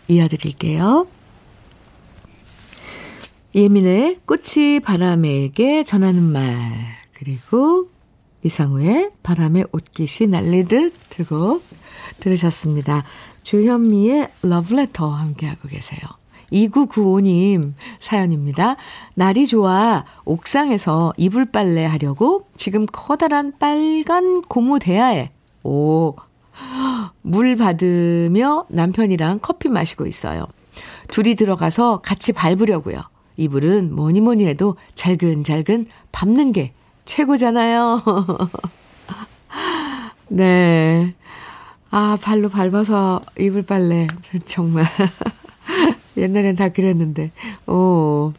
이어드릴게요. 0.07 1.07
예민의 3.53 4.19
꽃이 4.25 4.79
바람에게 4.79 5.83
전하는 5.83 6.23
말 6.23 6.41
그리고 7.13 7.89
이상우의 8.43 9.11
바람에 9.23 9.65
옷깃이 9.71 10.29
날리듯 10.29 10.93
두고 11.09 11.61
들으셨습니다. 12.19 13.03
주현미의 13.43 14.29
러브레터 14.41 15.09
함께하고 15.09 15.67
계세요. 15.67 15.99
2995님 16.51 17.73
사연입니다. 17.99 18.75
날이 19.15 19.47
좋아 19.47 20.03
옥상에서 20.25 21.13
이불 21.17 21.45
빨래 21.45 21.85
하려고 21.85 22.47
지금 22.55 22.85
커다란 22.85 23.53
빨간 23.57 24.41
고무 24.41 24.79
대야에 24.79 25.31
오, 25.63 26.15
물 27.21 27.55
받으며 27.55 28.65
남편이랑 28.69 29.39
커피 29.41 29.69
마시고 29.69 30.07
있어요. 30.07 30.47
둘이 31.09 31.35
들어가서 31.35 32.01
같이 32.01 32.33
밟으려고요. 32.33 33.01
이불은 33.37 33.95
뭐니 33.95 34.21
뭐니 34.21 34.45
해도 34.45 34.75
잘근잘근 34.95 35.87
밟는 36.11 36.51
게 36.51 36.73
최고잖아요. 37.05 38.01
네. 40.29 41.13
아, 41.89 42.17
발로 42.21 42.49
밟아서 42.49 43.21
이불 43.37 43.63
빨래. 43.63 44.07
정말. 44.45 44.85
옛날엔 46.15 46.55
다 46.55 46.69
그랬는데. 46.69 47.31
오. 47.67 48.31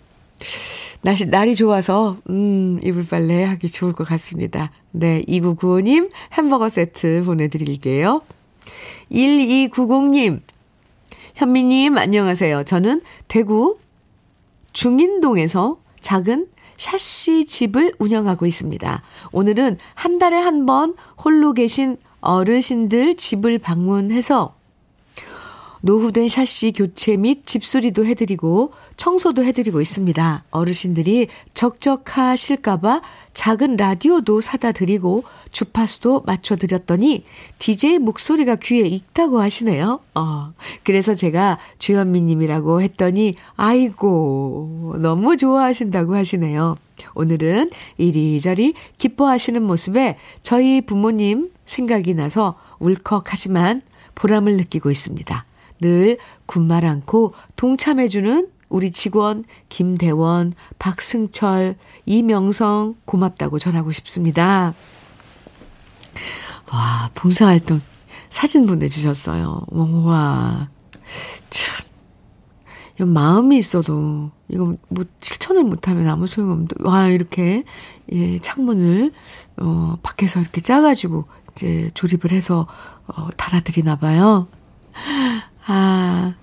날이, 1.02 1.26
날이 1.26 1.54
좋아서, 1.56 2.16
음, 2.30 2.78
이불 2.82 3.06
빨래 3.06 3.42
하기 3.44 3.68
좋을 3.68 3.92
것 3.92 4.06
같습니다. 4.06 4.70
네, 4.92 5.22
2995님 5.26 6.10
햄버거 6.32 6.68
세트 6.68 7.22
보내드릴게요. 7.24 8.22
1290님, 9.10 10.40
현미님, 11.34 11.98
안녕하세요. 11.98 12.62
저는 12.64 13.02
대구 13.26 13.78
중인동에서 14.72 15.78
작은 16.00 16.46
샤시 16.76 17.44
집을 17.46 17.94
운영하고 17.98 18.46
있습니다. 18.46 19.02
오늘은 19.32 19.78
한 19.94 20.18
달에 20.18 20.36
한 20.36 20.66
번 20.66 20.94
홀로 21.24 21.52
계신 21.52 21.96
어르신들 22.20 23.16
집을 23.16 23.58
방문해서 23.58 24.54
노후된 25.82 26.28
샤시 26.28 26.72
교체 26.72 27.16
및 27.16 27.44
집수리도 27.44 28.06
해드리고 28.06 28.72
청소도 28.96 29.44
해드리고 29.44 29.80
있습니다. 29.80 30.44
어르신들이 30.50 31.26
적적하실까봐 31.54 33.02
작은 33.34 33.76
라디오도 33.76 34.40
사다 34.40 34.72
드리고 34.72 35.24
주파수도 35.50 36.22
맞춰드렸더니 36.24 37.24
DJ 37.58 37.98
목소리가 37.98 38.56
귀에 38.56 38.86
익다고 38.86 39.40
하시네요. 39.40 39.98
어, 40.14 40.52
그래서 40.84 41.14
제가 41.14 41.58
주현미님이라고 41.78 42.80
했더니 42.82 43.34
아이고 43.56 44.96
너무 45.00 45.36
좋아하신다고 45.36 46.14
하시네요. 46.14 46.76
오늘은 47.14 47.70
이리저리 47.98 48.74
기뻐하시는 48.98 49.60
모습에 49.60 50.16
저희 50.42 50.80
부모님 50.80 51.50
생각이 51.66 52.14
나서 52.14 52.54
울컥하지만 52.78 53.82
보람을 54.14 54.56
느끼고 54.58 54.90
있습니다. 54.90 55.44
늘 55.82 56.16
군말 56.46 56.86
않고 56.86 57.34
동참해주는 57.56 58.48
우리 58.70 58.90
직원 58.90 59.44
김대원, 59.68 60.54
박승철, 60.78 61.76
이명성 62.06 62.94
고맙다고 63.04 63.58
전하고 63.58 63.92
싶습니다. 63.92 64.72
와, 66.72 67.10
봉사활동 67.14 67.82
사진 68.30 68.66
보내주셨어요. 68.66 69.66
와, 70.06 70.70
참. 71.50 71.84
마음이 72.98 73.58
있어도, 73.58 74.30
이거 74.48 74.76
뭐, 74.88 75.04
실천을 75.20 75.64
못하면 75.64 76.08
아무 76.08 76.26
소용없는데, 76.26 76.76
와, 76.80 77.08
이렇게, 77.08 77.64
예, 78.12 78.38
창문을, 78.38 79.12
어, 79.58 79.96
밖에서 80.02 80.40
이렇게 80.40 80.60
짜가지고, 80.60 81.26
이제 81.50 81.90
조립을 81.94 82.32
해서, 82.32 82.66
어, 83.06 83.28
달아드리나 83.36 83.96
봐요. 83.96 84.46
아, 85.66 86.34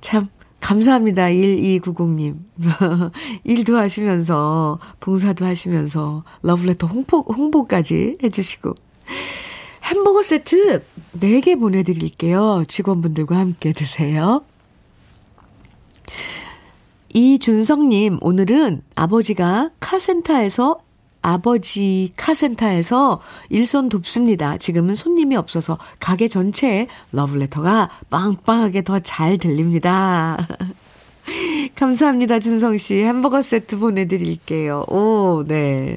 참, 0.00 0.28
감사합니다. 0.60 1.26
1290님. 1.26 2.36
일도 3.44 3.76
하시면서, 3.76 4.78
봉사도 5.00 5.44
하시면서, 5.44 6.24
러브레터 6.42 6.86
홍보, 6.86 7.20
홍보까지 7.20 8.18
해주시고. 8.22 8.74
햄버거 9.84 10.22
세트 10.22 10.84
4개 11.16 11.58
보내드릴게요. 11.58 12.64
직원분들과 12.68 13.36
함께 13.36 13.72
드세요. 13.72 14.44
이준성님, 17.14 18.18
오늘은 18.22 18.82
아버지가 18.94 19.70
카센터에서 19.80 20.80
아버지 21.22 22.12
카센터에서 22.16 23.20
일손 23.48 23.88
돕습니다. 23.88 24.56
지금은 24.58 24.94
손님이 24.94 25.36
없어서 25.36 25.78
가게 26.00 26.28
전체에 26.28 26.88
러브레터가 27.12 27.88
빵빵하게 28.10 28.82
더 28.82 29.00
잘 29.00 29.38
들립니다. 29.38 30.36
감사합니다, 31.76 32.38
준성 32.40 32.78
씨. 32.78 32.94
햄버거 32.96 33.40
세트 33.42 33.78
보내드릴게요. 33.78 34.84
오, 34.88 35.44
네. 35.46 35.96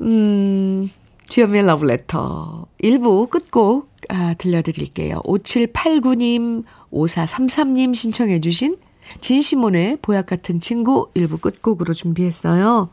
음, 0.00 0.90
주현미의 1.28 1.66
러브레터. 1.66 2.66
1부 2.82 3.28
끝곡 3.30 3.90
아, 4.08 4.34
들려드릴게요. 4.38 5.20
5789님, 5.24 6.64
5433님 6.92 7.94
신청해주신 7.94 8.76
진시몬의 9.20 9.98
보약 10.02 10.26
같은 10.26 10.60
친구 10.60 11.10
1부 11.14 11.40
끝곡으로 11.40 11.94
준비했어요. 11.94 12.90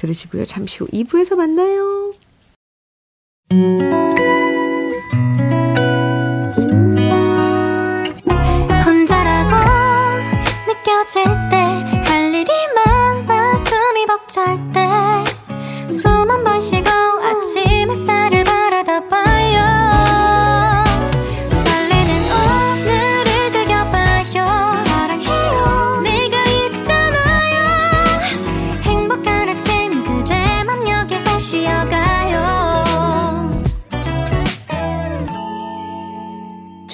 들으시고요. 0.00 0.46
잠시 0.46 0.78
후 0.78 0.86
2부에서 0.86 1.36
만나요. 1.36 2.12
혼자라고 8.84 9.54
느껴질 10.66 11.24
때 11.50 12.00
할 12.04 12.34
일이 12.34 12.50
많아 12.74 13.56
숨이 13.56 14.06
벅찰 14.06 14.58
때 14.72 14.79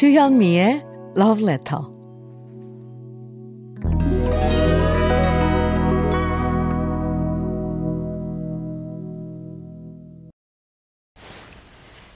주현미의 0.06 0.84
Love 1.16 1.44
Letter. 1.44 1.82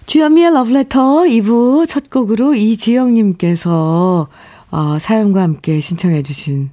주현미의 0.06 0.50
Love 0.50 0.72
Letter 0.72 1.02
2부 1.26 1.88
첫 1.88 2.08
곡으로 2.10 2.54
이지영님께서 2.54 4.28
어, 4.70 4.98
사연과 5.00 5.42
함께 5.42 5.80
신청해 5.80 6.22
주신 6.22 6.70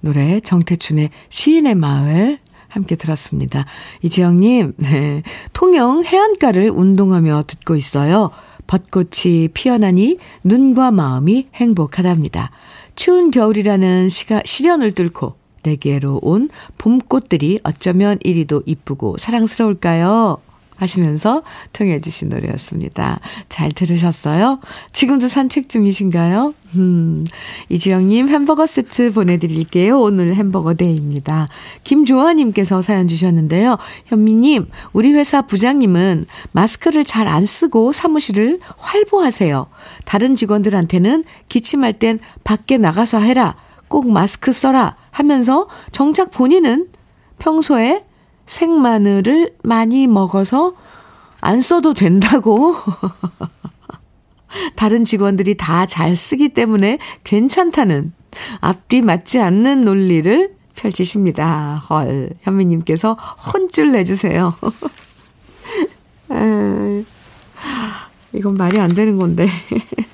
노래 0.00 0.40
정태춘의 0.40 1.08
시인의 1.30 1.74
마을 1.74 2.38
함께 2.68 2.96
들었습니다. 2.96 3.64
이지영님, 4.02 4.74
네. 4.78 5.22
통영 5.54 6.04
해안가를 6.04 6.68
운동하며 6.68 7.44
듣고 7.46 7.76
있어요. 7.76 8.30
벚꽃이 8.70 9.48
피어나니 9.52 10.18
눈과 10.44 10.92
마음이 10.92 11.48
행복하답니다. 11.54 12.52
추운 12.94 13.32
겨울이라는 13.32 14.08
시가, 14.08 14.42
시련을 14.44 14.92
뚫고 14.92 15.34
내게로 15.64 16.20
온 16.22 16.48
봄꽃들이 16.78 17.58
어쩌면 17.64 18.18
이리도 18.22 18.62
이쁘고 18.66 19.18
사랑스러울까요? 19.18 20.38
하시면서 20.80 21.42
청해 21.72 22.00
주신 22.00 22.28
노래였습니다. 22.28 23.20
잘 23.48 23.70
들으셨어요? 23.70 24.58
지금도 24.92 25.28
산책 25.28 25.68
중이신가요? 25.68 26.54
음, 26.74 27.24
이지영님 27.68 28.28
햄버거 28.28 28.66
세트 28.66 29.12
보내드릴게요. 29.12 30.00
오늘 30.00 30.34
햄버거 30.34 30.74
day입니다. 30.74 31.48
김조아님께서 31.84 32.82
사연 32.82 33.08
주셨는데요. 33.08 33.78
현미님, 34.06 34.68
우리 34.92 35.12
회사 35.12 35.42
부장님은 35.42 36.26
마스크를 36.52 37.04
잘 37.04 37.30
안 37.30 37.44
쓰고 37.44 37.92
사무실을 37.92 38.58
활보하세요. 38.78 39.66
다른 40.04 40.34
직원들한테는 40.34 41.22
기침할 41.48 41.92
땐 41.92 42.18
밖에 42.42 42.76
나가서 42.76 43.20
해라. 43.20 43.54
꼭 43.86 44.10
마스크 44.10 44.52
써라. 44.52 44.96
하면서 45.12 45.68
정작 45.92 46.30
본인은 46.32 46.88
평소에 47.38 48.04
생마늘을 48.50 49.54
많이 49.62 50.08
먹어서 50.08 50.74
안 51.40 51.60
써도 51.60 51.94
된다고. 51.94 52.74
다른 54.74 55.04
직원들이 55.04 55.56
다 55.56 55.86
잘 55.86 56.16
쓰기 56.16 56.48
때문에 56.48 56.98
괜찮다는 57.22 58.12
앞뒤 58.60 59.02
맞지 59.02 59.38
않는 59.38 59.82
논리를 59.82 60.56
펼치십니다. 60.74 61.76
헐, 61.88 62.30
현미님께서 62.42 63.12
혼쭐 63.12 63.92
내주세요. 63.92 64.56
이건 68.32 68.54
말이 68.54 68.80
안 68.80 68.92
되는 68.92 69.16
건데. 69.16 69.48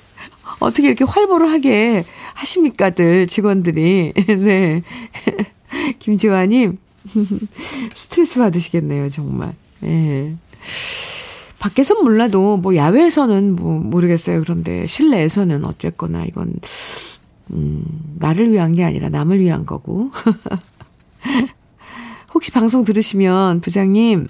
어떻게 0.60 0.88
이렇게 0.88 1.04
활보를 1.04 1.50
하게 1.50 2.04
하십니까들 2.34 3.28
직원들이. 3.28 4.12
네. 4.38 4.82
김지화님, 5.98 6.78
스트레스 7.94 8.38
받으시겠네요, 8.38 9.08
정말. 9.10 9.54
예. 9.84 10.34
밖에선 11.58 12.02
몰라도 12.02 12.56
뭐 12.56 12.76
야외에서는 12.76 13.56
뭐 13.56 13.78
모르겠어요. 13.78 14.42
그런데 14.42 14.86
실내에서는 14.86 15.64
어쨌거나 15.64 16.24
이건 16.24 16.54
음, 17.52 17.84
나를 18.18 18.52
위한 18.52 18.74
게 18.74 18.84
아니라 18.84 19.08
남을 19.08 19.40
위한 19.40 19.66
거고. 19.66 20.10
혹시 22.34 22.50
방송 22.50 22.84
들으시면 22.84 23.60
부장님 23.60 24.26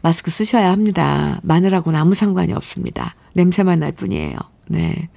마스크 0.00 0.30
쓰셔야 0.30 0.72
합니다. 0.72 1.40
마늘하고는 1.42 1.98
아무 1.98 2.14
상관이 2.14 2.52
없습니다. 2.52 3.14
냄새만 3.34 3.80
날 3.80 3.92
뿐이에요. 3.92 4.36
네. 4.68 5.08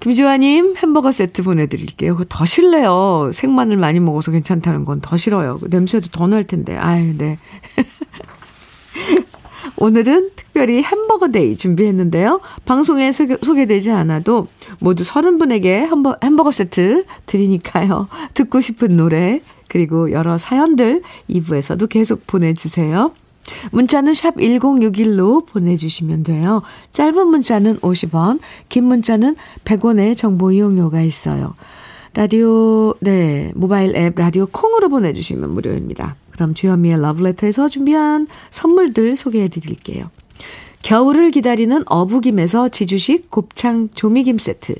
김주환님 0.00 0.76
햄버거 0.76 1.12
세트 1.12 1.42
보내드릴게요. 1.42 2.14
그거 2.14 2.24
더 2.28 2.46
싫대요. 2.46 3.30
생마늘 3.34 3.76
많이 3.76 4.00
먹어서 4.00 4.30
괜찮다는 4.30 4.84
건 4.84 5.00
더 5.00 5.16
싫어요. 5.16 5.58
그 5.58 5.66
냄새도 5.70 6.08
더 6.10 6.26
날 6.26 6.44
텐데. 6.44 6.76
아유, 6.76 7.16
네. 7.16 7.38
오늘은 9.76 10.30
특별히 10.36 10.82
햄버거 10.82 11.28
데이 11.28 11.56
준비했는데요. 11.56 12.40
방송에 12.66 13.12
소개, 13.12 13.36
소개 13.42 13.66
되지 13.66 13.90
않아도 13.90 14.48
모두 14.78 15.04
30분에게 15.04 15.66
햄버, 15.90 16.16
햄버거 16.22 16.50
세트 16.50 17.04
드리니까요. 17.26 18.08
듣고 18.34 18.60
싶은 18.60 18.96
노래, 18.96 19.40
그리고 19.68 20.12
여러 20.12 20.36
사연들 20.36 21.02
2부에서도 21.30 21.88
계속 21.88 22.26
보내주세요. 22.26 23.12
문자는 23.72 24.14
샵 24.14 24.36
1061로 24.36 25.46
보내주시면 25.46 26.24
돼요. 26.24 26.62
짧은 26.92 27.26
문자는 27.26 27.78
50원, 27.80 28.40
긴 28.68 28.84
문자는 28.84 29.36
100원의 29.64 30.16
정보 30.16 30.52
이용료가 30.52 31.00
있어요. 31.02 31.54
라디오, 32.14 32.94
네, 33.00 33.52
모바일 33.54 33.94
앱 33.96 34.16
라디오 34.16 34.46
콩으로 34.46 34.88
보내주시면 34.88 35.50
무료입니다. 35.54 36.16
그럼 36.32 36.54
주현미의 36.54 37.00
러브레터에서 37.00 37.68
준비한 37.68 38.26
선물들 38.50 39.16
소개해 39.16 39.48
드릴게요. 39.48 40.10
겨울을 40.82 41.30
기다리는 41.30 41.82
어부김에서 41.86 42.70
지주식 42.70 43.30
곱창 43.30 43.90
조미김 43.94 44.38
세트. 44.38 44.74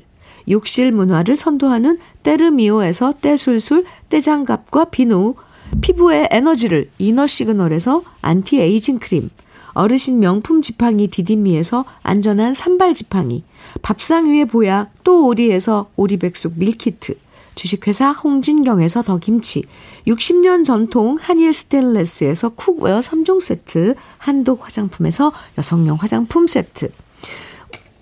욕실 0.49 0.91
문화를 0.91 1.35
선도하는 1.35 1.99
때르미오에서 2.23 3.13
때술술 3.21 3.85
때장갑과 4.09 4.85
비누 4.85 5.35
피부의 5.79 6.27
에너지를 6.31 6.89
이너 6.97 7.27
시그널에서 7.27 8.03
안티 8.21 8.59
에이징 8.59 8.99
크림, 8.99 9.29
어르신 9.73 10.19
명품 10.19 10.61
지팡이 10.61 11.07
디디미에서 11.07 11.85
안전한 12.03 12.53
삼발 12.53 12.93
지팡이, 12.93 13.43
밥상 13.81 14.29
위에 14.29 14.45
보약 14.45 14.91
또 15.03 15.27
오리에서 15.27 15.89
오리백숙 15.95 16.53
밀키트, 16.57 17.15
주식회사 17.55 18.11
홍진경에서 18.11 19.01
더김치, 19.01 19.63
60년 20.07 20.65
전통 20.65 21.17
한일 21.19 21.53
스테인레스에서 21.53 22.49
쿡웨어 22.49 22.99
3종 22.99 23.41
세트, 23.41 23.95
한독 24.17 24.65
화장품에서 24.65 25.31
여성용 25.57 25.97
화장품 25.99 26.47
세트, 26.47 26.89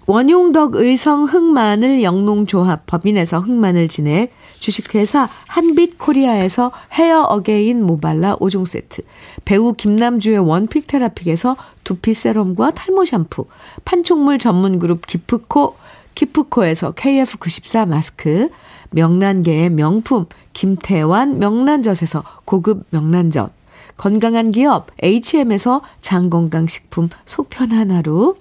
원용덕 0.09 0.75
의성 0.75 1.25
흑마늘 1.25 2.01
영농조합 2.01 2.87
법인에서 2.87 3.41
흑마늘 3.41 3.87
진액, 3.87 4.31
주식회사 4.59 5.29
한빛코리아에서 5.47 6.71
헤어 6.93 7.23
어게인 7.23 7.83
모발라 7.83 8.37
5종 8.37 8.67
세트, 8.67 9.01
배우 9.45 9.73
김남주의 9.73 10.37
원픽 10.37 10.87
테라픽에서 10.87 11.55
두피 11.83 12.13
세럼과 12.13 12.71
탈모 12.71 13.05
샴푸, 13.05 13.45
판촉물 13.85 14.37
전문 14.37 14.79
그룹 14.79 15.05
기프코, 15.05 15.75
기프코에서 16.15 16.93
KF94 16.93 17.87
마스크, 17.87 18.49
명란계의 18.91 19.69
명품 19.69 20.25
김태환 20.53 21.39
명란젓에서 21.39 22.23
고급 22.45 22.85
명란젓, 22.89 23.51
건강한 23.97 24.51
기업 24.51 24.87
HM에서 25.01 25.81
장건강식품 26.01 27.09
속편한 27.25 27.91
하루, 27.91 28.35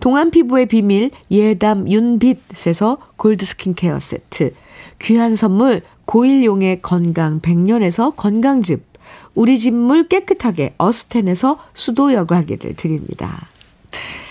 동안 0.00 0.30
피부의 0.30 0.66
비밀 0.66 1.10
예담 1.30 1.88
윤빛에서 1.88 2.98
골드 3.16 3.44
스킨케어 3.44 3.98
세트, 3.98 4.54
귀한 5.02 5.34
선물 5.34 5.82
고일용의 6.04 6.80
건강 6.80 7.40
100년에서 7.40 8.14
건강즙, 8.16 8.84
우리 9.34 9.58
집물 9.58 10.08
깨끗하게 10.08 10.74
어스텐에서 10.78 11.58
수도 11.74 12.12
여과기를 12.12 12.76
드립니다. 12.76 13.48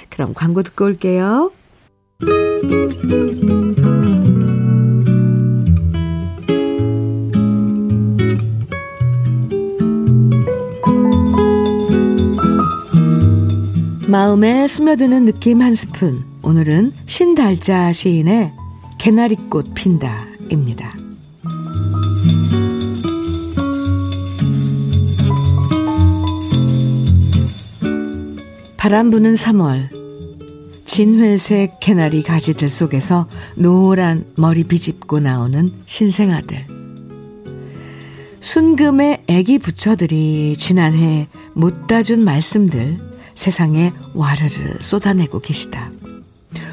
그럼 0.10 0.34
광고 0.34 0.64
듣고 0.64 0.86
올게요. 0.86 1.52
마음에 14.08 14.68
스며드는 14.68 15.26
느낌 15.26 15.62
한 15.62 15.74
스푼. 15.74 16.26
오늘은 16.44 16.92
신달자 17.06 17.94
시인의 17.94 18.52
개나리꽃 19.00 19.74
핀다 19.74 20.31
입니다. 20.52 20.96
바람 28.78 29.10
부는 29.12 29.36
3월 29.36 29.90
진회색 30.86 31.80
개나리 31.80 32.24
가지들 32.24 32.68
속에서 32.68 33.28
노란 33.56 34.26
머리 34.36 34.64
비집고 34.64 35.20
나오는 35.20 35.70
신생아들. 35.86 36.68
순금의 38.42 39.24
애기 39.28 39.60
부처들이 39.60 40.56
지난해 40.58 41.28
못 41.54 41.88
따준 41.88 42.24
말씀들 42.24 42.98
세상에 43.36 43.94
와르르 44.14 44.82
쏟아내고 44.82 45.40
계시다. 45.40 45.92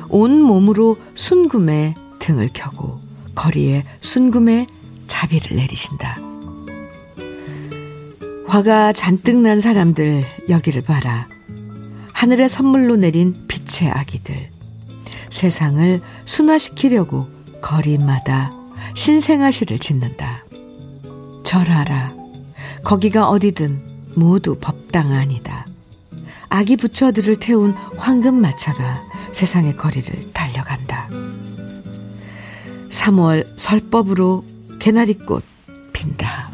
온 0.08 0.40
몸으로 0.40 0.96
순금에 1.14 1.94
등을 2.18 2.48
켜고 2.52 3.07
거리에 3.38 3.84
순금에 4.00 4.66
자비를 5.06 5.56
내리신다. 5.56 6.18
화가 8.48 8.92
잔뜩 8.92 9.36
난 9.36 9.60
사람들 9.60 10.24
여기를 10.48 10.82
봐라. 10.82 11.28
하늘의 12.12 12.48
선물로 12.48 12.96
내린 12.96 13.46
빛의 13.46 13.92
아기들. 13.92 14.50
세상을 15.30 16.00
순화시키려고 16.24 17.28
거리마다 17.62 18.50
신생아시를 18.94 19.78
짓는다. 19.78 20.44
절하라. 21.44 22.12
거기가 22.82 23.28
어디든 23.28 23.80
모두 24.16 24.58
법당 24.60 25.12
아니다. 25.12 25.64
아기 26.48 26.76
부처들을 26.76 27.36
태운 27.36 27.72
황금 27.96 28.40
마차가 28.40 29.00
세상의 29.32 29.76
거리를 29.76 30.32
달려간다. 30.32 31.08
3월 32.88 33.46
설법으로 33.56 34.44
개나리꽃 34.78 35.42
핀다. 35.92 36.50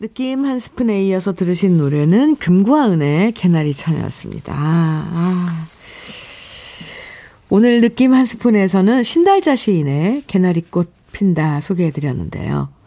느낌 0.00 0.44
한 0.44 0.58
스푼에 0.58 1.04
이어서 1.04 1.32
들으신 1.32 1.78
노래는 1.78 2.34
금과 2.36 2.90
은의 2.90 3.32
개나리 3.32 3.72
천이었습니다. 3.72 4.52
아, 4.56 5.68
오늘 7.48 7.80
느낌 7.80 8.12
한 8.12 8.24
스푼에서는 8.24 9.04
신달자 9.04 9.54
시인의 9.54 10.24
개나리꽃 10.26 10.90
핀다 11.12 11.60
소개해드렸는데요. 11.60 12.81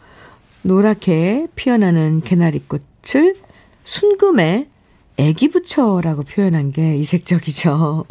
노랗게 0.66 1.48
피어나는 1.54 2.20
개나리꽃을 2.22 3.36
순금에 3.84 4.68
애기 5.16 5.48
부처라고 5.48 6.24
표현한 6.24 6.72
게 6.72 6.96
이색적이죠. 6.96 8.04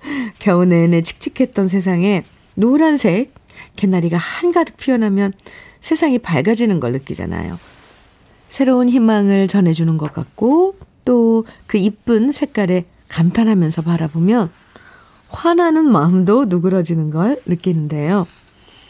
겨우 0.38 0.64
내내 0.64 1.02
칙칙했던 1.02 1.68
세상에 1.68 2.24
노란색 2.54 3.34
개나리가 3.76 4.16
한가득 4.16 4.76
피어나면 4.76 5.32
세상이 5.80 6.18
밝아지는 6.18 6.80
걸 6.80 6.92
느끼잖아요. 6.92 7.58
새로운 8.48 8.88
희망을 8.88 9.46
전해주는 9.46 9.96
것 9.96 10.12
같고 10.12 10.76
또 11.04 11.44
그 11.66 11.78
이쁜 11.78 12.32
색깔에 12.32 12.84
감탄하면서 13.08 13.82
바라보면 13.82 14.50
화나는 15.28 15.84
마음도 15.90 16.46
누그러지는 16.46 17.10
걸 17.10 17.40
느끼는데요. 17.46 18.26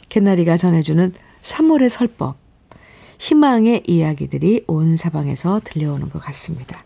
개나리가 0.08 0.56
전해주는 0.56 1.12
3월의 1.42 1.88
설법, 1.88 2.36
희망의 3.18 3.82
이야기들이 3.86 4.64
온 4.66 4.96
사방에서 4.96 5.60
들려오는 5.64 6.08
것 6.08 6.20
같습니다. 6.22 6.84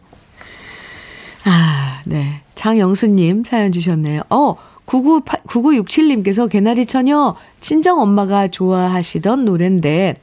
아, 1.45 2.03
네. 2.05 2.43
장영수님 2.55 3.45
사연 3.45 3.73
주셨네요. 3.73 4.23
어, 4.31 4.57
99, 4.85 5.23
9967님께서 5.47 6.49
개나리 6.51 6.87
처녀 6.87 7.37
친정 7.61 8.01
엄마가 8.01 8.49
좋아하시던 8.49 9.45
노래인데, 9.45 10.17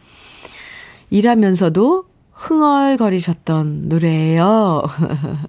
일하면서도 1.09 2.05
흥얼거리셨던 2.33 3.89
노래예요. 3.89 4.83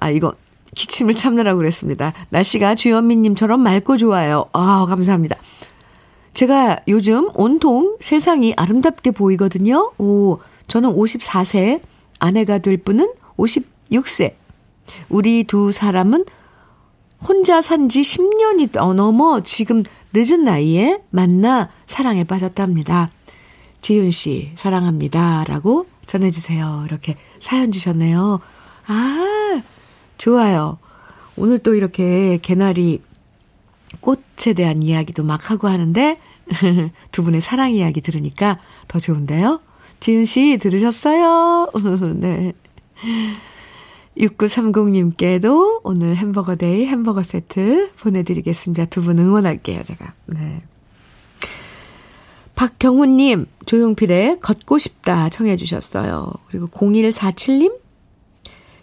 아, 0.00 0.10
이거 0.10 0.32
기침을 0.74 1.14
참느라고 1.14 1.58
그랬습니다. 1.58 2.12
날씨가 2.30 2.74
주현미님처럼 2.74 3.60
맑고 3.60 3.96
좋아요. 3.98 4.46
아, 4.52 4.86
감사합니다. 4.88 5.36
제가 6.32 6.78
요즘 6.88 7.30
온통 7.34 7.96
세상이 8.00 8.54
아름답게 8.56 9.12
보이거든요. 9.12 9.92
오, 9.98 10.40
저는 10.66 10.96
54세, 10.96 11.80
아내가 12.18 12.58
될 12.58 12.76
분은 12.78 13.12
56세. 13.36 14.34
우리 15.08 15.44
두 15.44 15.70
사람은 15.70 16.24
혼자 17.26 17.60
산 17.60 17.88
지 17.88 18.02
10년이 18.02 18.70
넘어 18.94 19.40
지금 19.40 19.82
늦은 20.12 20.44
나이에 20.44 21.00
만나 21.10 21.70
사랑에 21.86 22.24
빠졌답니다. 22.24 23.10
지윤 23.80 24.10
씨, 24.10 24.52
사랑합니다. 24.56 25.44
라고 25.44 25.86
전해주세요. 26.06 26.84
이렇게 26.86 27.16
사연 27.38 27.70
주셨네요. 27.72 28.40
아, 28.86 29.62
좋아요. 30.18 30.78
오늘 31.36 31.58
또 31.58 31.74
이렇게 31.74 32.38
개나리 32.42 33.02
꽃에 34.00 34.52
대한 34.56 34.82
이야기도 34.82 35.22
막 35.24 35.50
하고 35.50 35.68
하는데 35.68 36.18
두 37.10 37.24
분의 37.24 37.40
사랑 37.40 37.72
이야기 37.72 38.00
들으니까 38.00 38.58
더 38.88 38.98
좋은데요. 39.00 39.60
지윤 40.00 40.24
씨 40.24 40.58
들으셨어요? 40.60 41.70
네. 42.16 42.52
6930님께도 44.18 45.80
오늘 45.82 46.14
햄버거 46.16 46.54
데이 46.54 46.86
햄버거 46.86 47.22
세트 47.22 47.90
보내드리겠습니다. 47.98 48.86
두 48.86 49.02
분 49.02 49.18
응원할게요, 49.18 49.82
제가. 49.82 50.14
네. 50.26 50.62
박경훈님, 52.54 53.46
조용필의 53.66 54.38
걷고 54.40 54.78
싶다 54.78 55.28
청해주셨어요. 55.28 56.32
그리고 56.48 56.68
0147님, 56.68 57.74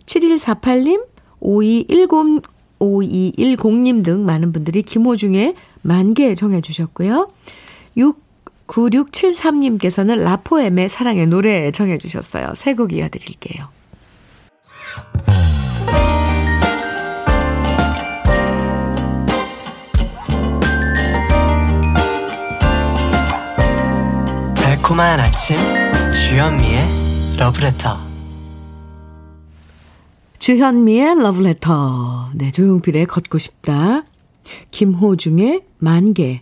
7148님, 0.05 1.05
5210, 1.39 2.43
5210님 2.79 4.03
등 4.03 4.25
많은 4.25 4.51
분들이 4.51 4.83
김호중의 4.83 5.55
만개 5.83 6.35
정해주셨고요. 6.35 7.31
69673님께서는 8.67 10.19
라포엠의 10.21 10.89
사랑의 10.89 11.27
노래 11.27 11.71
정해주셨어요. 11.71 12.53
새곡 12.55 12.91
이어드릴게요. 12.93 13.69
달콤한 24.55 25.19
아침 25.19 25.57
주현미의 26.11 26.79
러브레터. 27.37 27.97
주현미의 30.39 31.21
러브레터. 31.21 32.31
네 32.35 32.51
조용필의 32.51 33.05
걷고 33.05 33.37
싶다. 33.37 34.03
김호중의 34.71 35.61
만개. 35.77 36.41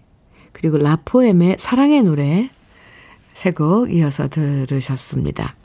그리고 0.52 0.78
라포엠의 0.78 1.58
사랑의 1.60 2.04
노래. 2.04 2.50
세 3.34 3.52
곡 3.52 3.94
이어서 3.94 4.28
들으셨습니다. 4.28 5.56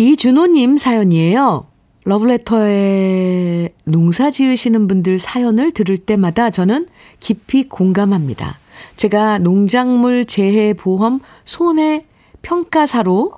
이준호님 0.00 0.76
사연이에요. 0.76 1.66
러브레터에 2.04 3.70
농사 3.82 4.30
지으시는 4.30 4.86
분들 4.86 5.18
사연을 5.18 5.72
들을 5.72 5.98
때마다 5.98 6.50
저는 6.50 6.86
깊이 7.18 7.68
공감합니다. 7.68 8.58
제가 8.96 9.38
농작물 9.38 10.24
재해 10.24 10.72
보험 10.72 11.18
손해 11.44 12.06
평가사로 12.42 13.32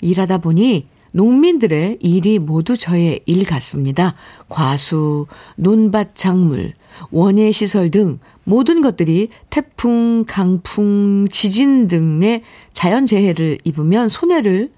일하다 0.00 0.38
보니 0.38 0.88
농민들의 1.12 1.98
일이 2.00 2.40
모두 2.40 2.76
저의 2.76 3.20
일 3.26 3.44
같습니다. 3.44 4.16
과수, 4.48 5.26
논밭 5.54 6.16
작물, 6.16 6.74
원예 7.12 7.52
시설 7.52 7.88
등 7.88 8.18
모든 8.42 8.80
것들이 8.80 9.28
태풍, 9.48 10.24
강풍, 10.26 11.28
지진 11.30 11.86
등의 11.86 12.42
자연 12.72 13.06
재해를 13.06 13.58
입으면 13.62 14.08
손해를 14.08 14.72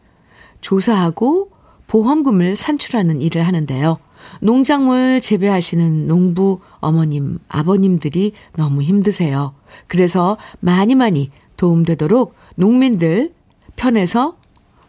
조사하고 0.63 1.51
보험금을 1.87 2.57
산출하는 2.57 3.21
일을 3.21 3.47
하는데요. 3.47 3.99
농작물 4.41 5.21
재배하시는 5.21 6.07
농부 6.07 6.61
어머님, 6.79 7.39
아버님들이 7.49 8.33
너무 8.57 8.83
힘드세요. 8.83 9.55
그래서 9.89 10.39
많이 10.61 10.95
많이 10.95 11.31
도움되도록 11.57 12.35
농민들 12.55 13.35
편에서 13.77 14.37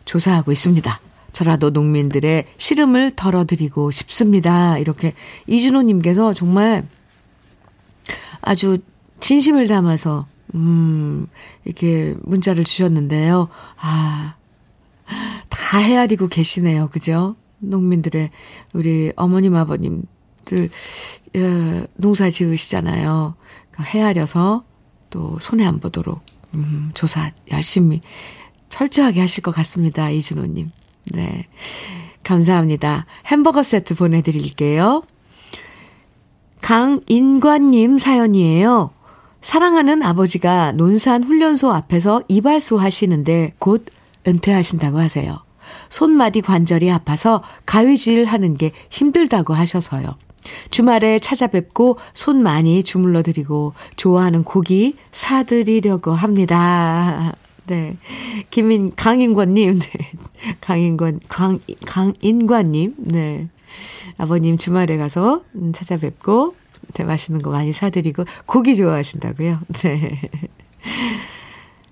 조사하고 0.06 0.52
있습니다. 0.52 1.00
저라도 1.34 1.72
농민들의 1.72 2.46
시름을 2.58 3.16
덜어드리고 3.16 3.92
싶습니다. 3.92 4.78
이렇게 4.78 5.14
이준호님께서 5.48 6.34
정말 6.34 6.88
아주 8.42 8.78
진심을 9.20 9.68
담아서, 9.68 10.28
음, 10.54 11.28
이렇게 11.66 12.16
문자를 12.22 12.64
주셨는데요. 12.64 13.48
아, 13.80 14.36
다 15.50 15.78
헤아리고 15.78 16.28
계시네요. 16.28 16.90
그죠? 16.90 17.36
농민들의, 17.60 18.30
우리 18.74 19.12
어머님, 19.16 19.56
아버님들, 19.56 20.70
어, 21.36 21.84
농사 21.96 22.30
지으시잖아요. 22.30 23.36
헤아려서 23.80 24.64
또 25.10 25.38
손해 25.40 25.66
안 25.66 25.80
보도록, 25.80 26.22
음, 26.54 26.92
조사 26.94 27.32
열심히 27.52 28.02
철저하게 28.70 29.22
하실 29.22 29.44
것 29.44 29.52
같습니다. 29.52 30.10
이준호님. 30.10 30.72
네. 31.12 31.48
감사합니다. 32.24 33.06
햄버거 33.28 33.62
세트 33.64 33.96
보내드릴게요. 33.96 35.04
강인관님 36.62 37.98
사연이에요. 37.98 38.92
사랑하는 39.42 40.02
아버지가 40.02 40.72
논산 40.72 41.24
훈련소 41.24 41.72
앞에서 41.72 42.24
이발소 42.30 42.78
하시는데 42.78 43.54
곧 43.60 43.86
은퇴하신다고 44.28 45.00
하세요. 45.00 45.40
손마디 45.90 46.42
관절이 46.42 46.92
아파서 46.92 47.44
가위질 47.66 48.26
하는 48.26 48.56
게 48.56 48.72
힘들다고 48.90 49.54
하셔서요. 49.54 50.16
주말에 50.72 51.20
찾아뵙고 51.20 51.98
손 52.14 52.44
많이 52.44 52.84
주물러 52.84 53.24
드리고 53.24 53.74
좋아하는 53.96 54.44
고기 54.44 54.96
사드리려고 55.12 56.12
합니다. 56.12 57.34
네. 57.66 57.98
김인, 58.50 58.94
강인권님, 58.96 59.80
네. 59.80 59.90
강인권, 60.60 61.22
강, 61.30 61.60
강인관님, 61.86 62.96
네. 62.98 63.48
아버님 64.18 64.58
주말에 64.58 64.98
가서 64.98 65.44
음, 65.56 65.72
찾아뵙고, 65.74 66.56
네, 66.96 67.04
맛있는 67.06 67.42
거 67.42 67.52
많이 67.52 67.72
사드리고, 67.72 68.26
고기 68.46 68.76
좋아하신다고요? 68.76 69.60
네. 69.84 70.20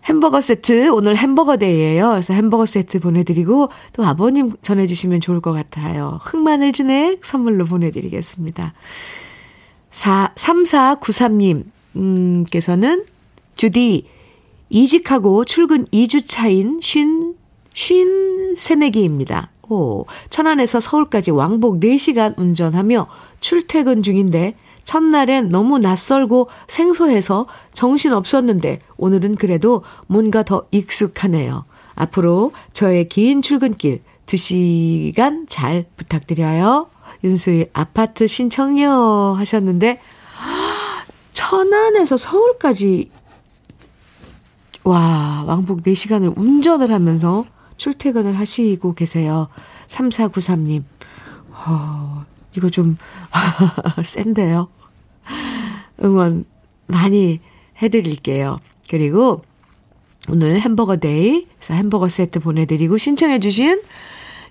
햄버거 0.05 0.41
세트, 0.41 0.89
오늘 0.89 1.15
햄버거 1.15 1.57
데이예요 1.57 2.09
그래서 2.09 2.33
햄버거 2.33 2.65
세트 2.65 2.99
보내드리고, 2.99 3.69
또 3.93 4.03
아버님 4.03 4.53
전해주시면 4.61 5.21
좋을 5.21 5.41
것 5.41 5.53
같아요. 5.53 6.19
흑마늘 6.23 6.73
진액 6.73 7.23
선물로 7.23 7.65
보내드리겠습니다. 7.65 8.73
4, 9.91 10.33
3493님, 10.35 11.65
음, 11.97 12.45
께서는, 12.49 13.05
주디, 13.55 14.07
이직하고 14.69 15.45
출근 15.45 15.85
2주 15.87 16.23
차인 16.27 16.79
쉰, 16.81 17.35
쉰 17.73 18.55
새내기입니다. 18.57 19.51
오, 19.69 20.05
천안에서 20.29 20.79
서울까지 20.79 21.31
왕복 21.31 21.79
4시간 21.79 22.37
운전하며 22.37 23.07
출퇴근 23.39 24.03
중인데 24.03 24.55
첫날엔 24.83 25.49
너무 25.49 25.79
낯설고 25.79 26.49
생소해서 26.67 27.47
정신 27.73 28.13
없었는데 28.13 28.79
오늘은 28.97 29.35
그래도 29.35 29.83
뭔가 30.07 30.43
더 30.43 30.65
익숙하네요. 30.71 31.65
앞으로 31.95 32.51
저의 32.73 33.07
긴 33.09 33.41
출근길 33.41 34.01
2시간 34.25 35.45
잘 35.47 35.85
부탁드려요. 35.97 36.87
윤수의 37.23 37.69
아파트 37.73 38.27
신청요 38.27 39.35
하셨는데 39.37 39.99
천안에서 41.33 42.17
서울까지 42.17 43.09
와, 44.83 45.43
왕복 45.45 45.83
4시간을 45.83 46.37
운전을 46.37 46.91
하면서 46.91 47.45
출퇴근을 47.77 48.37
하시고 48.39 48.93
계세요. 48.93 49.47
3493님. 49.87 50.83
어, 51.51 52.10
이거 52.55 52.69
좀, 52.69 52.97
센데요. 54.03 54.69
응원 56.03 56.45
많이 56.87 57.39
해드릴게요. 57.81 58.59
그리고 58.89 59.43
오늘 60.29 60.59
햄버거 60.59 60.97
데이, 60.97 61.47
그래서 61.55 61.73
햄버거 61.73 62.09
세트 62.09 62.39
보내드리고 62.39 62.97
신청해주신 62.97 63.81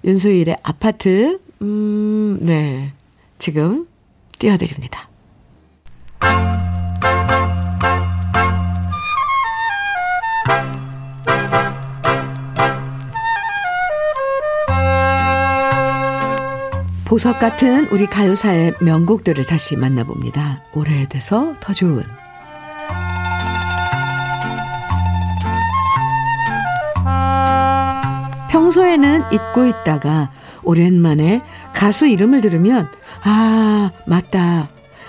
윤수일의 0.05 0.57
아파트, 0.63 1.41
음, 1.63 2.39
네. 2.41 2.93
지금 3.39 3.87
띄워드립니다. 4.39 5.10
보석 17.11 17.41
같은 17.41 17.89
우리 17.89 18.07
가요사의 18.07 18.75
명곡들을 18.81 19.45
다시 19.45 19.75
만나봅니다. 19.75 20.63
오래돼서 20.73 21.57
더 21.59 21.73
좋은. 21.73 22.05
평소에는 28.49 29.25
잊고 29.33 29.67
있다가 29.67 30.31
오랜만에 30.63 31.43
가수 31.75 32.07
이름을 32.07 32.43
들으면 32.43 32.89
아 33.25 33.91
맞다 34.07 34.69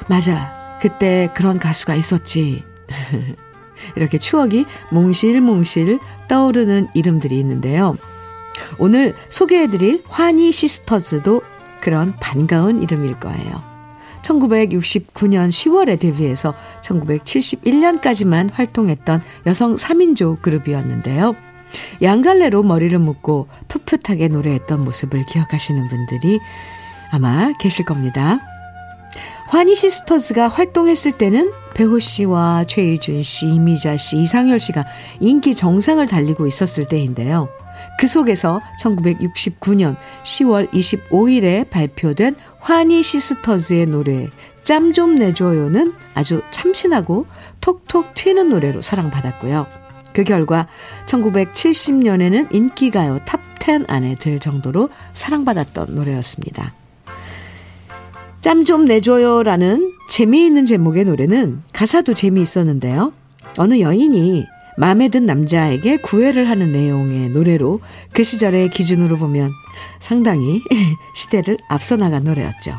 맞아 0.10 0.80
그때 0.82 1.30
그런 1.36 1.60
가수가 1.60 1.93
있었지 1.93 2.64
이렇게 3.95 4.18
추억이 4.18 4.66
몽실몽실 4.89 5.99
떠오르는 6.28 6.88
이름들이 6.95 7.38
있는데요. 7.38 7.95
오늘 8.80 9.14
소개해드릴 9.30 10.02
환희 10.08 10.52
시스터즈도 10.52 11.43
그런 11.82 12.13
반가운 12.19 12.82
이름일 12.82 13.19
거예요. 13.19 13.71
1969년 14.21 15.49
10월에 15.49 15.99
데뷔해서 15.99 16.53
1971년까지만 16.82 18.51
활동했던 18.53 19.21
여성 19.47 19.75
3인조 19.75 20.41
그룹이었는데요. 20.41 21.36
양갈래로 22.01 22.63
머리를 22.63 22.97
묶고 22.99 23.47
풋풋하게 23.67 24.27
노래했던 24.27 24.84
모습을 24.84 25.25
기억하시는 25.25 25.88
분들이 25.88 26.39
아마 27.11 27.51
계실 27.59 27.86
겁니다. 27.86 28.39
환희 29.47 29.75
시스터즈가 29.75 30.47
활동했을 30.47 31.11
때는 31.11 31.51
배호 31.73 31.99
씨와 31.99 32.65
최희준 32.67 33.21
씨, 33.21 33.47
이미자 33.47 33.97
씨, 33.97 34.17
이상열 34.21 34.59
씨가 34.59 34.86
인기 35.19 35.55
정상을 35.55 36.05
달리고 36.07 36.47
있었을 36.47 36.86
때인데요. 36.86 37.49
그 37.99 38.07
속에서 38.07 38.61
1969년 38.81 39.95
10월 40.23 40.69
25일에 40.71 41.69
발표된 41.69 42.35
환희 42.59 43.03
시스터즈의 43.03 43.85
노래 43.87 44.29
짬 44.63 44.93
좀 44.93 45.15
내줘요는 45.15 45.93
아주 46.13 46.41
참신하고 46.51 47.25
톡톡 47.61 48.13
튀는 48.13 48.49
노래로 48.49 48.81
사랑받았고요. 48.81 49.65
그 50.13 50.23
결과 50.23 50.67
1970년에는 51.07 52.53
인기가요 52.53 53.19
탑10 53.25 53.85
안에 53.89 54.15
들 54.15 54.39
정도로 54.39 54.89
사랑받았던 55.13 55.95
노래였습니다. 55.95 56.73
짬 58.41 58.65
좀 58.65 58.85
내줘요라는 58.85 59.93
재미있는 60.09 60.65
제목의 60.65 61.05
노래는 61.05 61.61
가사도 61.73 62.13
재미있었는데요. 62.13 63.13
어느 63.57 63.79
여인이 63.79 64.45
마음에 64.82 65.09
든 65.09 65.27
남자에게 65.27 65.97
구애를 65.97 66.49
하는 66.49 66.71
내용의 66.71 67.29
노래로 67.29 67.82
그 68.13 68.23
시절의 68.23 68.69
기준으로 68.69 69.15
보면 69.19 69.51
상당히 69.99 70.59
시대를 71.13 71.59
앞서 71.69 71.97
나간 71.97 72.23
노래였죠. 72.23 72.73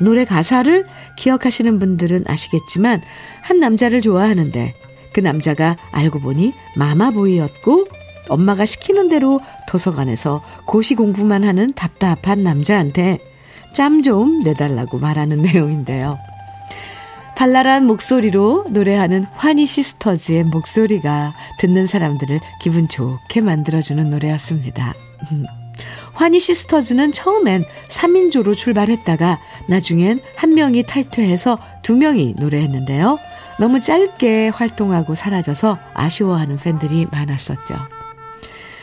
노래 0.00 0.24
가사를 0.24 0.86
기억하시는 1.16 1.78
분들은 1.78 2.24
아시겠지만 2.26 3.02
한 3.42 3.60
남자를 3.60 4.00
좋아하는데 4.00 4.74
그 5.12 5.20
남자가 5.20 5.76
알고 5.92 6.20
보니 6.20 6.54
마마보이였고 6.78 7.86
엄마가 8.30 8.64
시키는 8.64 9.08
대로 9.08 9.40
도서관에서 9.68 10.42
고시 10.64 10.94
공부만 10.94 11.44
하는 11.44 11.74
답답한 11.74 12.42
남자한테 12.42 13.18
짬 13.74 14.00
좀 14.00 14.40
내달라고 14.40 14.98
말하는 14.98 15.42
내용인데요. 15.44 16.16
발랄한 17.36 17.86
목소리로 17.86 18.66
노래하는 18.70 19.24
환희 19.34 19.66
시스터즈의 19.66 20.44
목소리가 20.44 21.34
듣는 21.58 21.86
사람들을 21.86 22.40
기분 22.60 22.88
좋게 22.88 23.40
만들어주는 23.40 24.08
노래였습니다. 24.08 24.94
환희 26.14 26.38
시스터즈는 26.38 27.12
처음엔 27.12 27.64
3인조로 27.88 28.56
출발했다가 28.56 29.40
나중엔 29.68 30.20
한 30.36 30.54
명이 30.54 30.84
탈퇴해서 30.84 31.58
두 31.82 31.96
명이 31.96 32.36
노래했는데요. 32.38 33.18
너무 33.58 33.80
짧게 33.80 34.48
활동하고 34.48 35.14
사라져서 35.14 35.78
아쉬워하는 35.92 36.56
팬들이 36.56 37.06
많았었죠. 37.10 37.74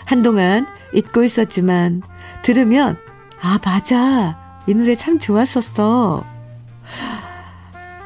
한동안 0.06 0.68
잊고 0.93 1.24
있었지만 1.24 2.02
들으면 2.43 2.97
아 3.41 3.60
맞아 3.64 4.38
이 4.68 4.74
노래 4.74 4.95
참 4.95 5.20
좋았었어. 5.20 6.26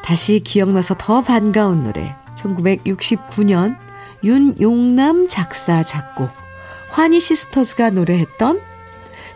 다시 0.05 0.39
기억나서 0.39 0.95
더 0.99 1.21
반가운 1.21 1.83
노래 1.83 2.15
1969년 2.37 3.75
윤용남 4.23 5.27
작사 5.29 5.81
작곡 5.81 6.29
환희 6.91 7.19
시스터즈가 7.19 7.89
노래했던 7.89 8.61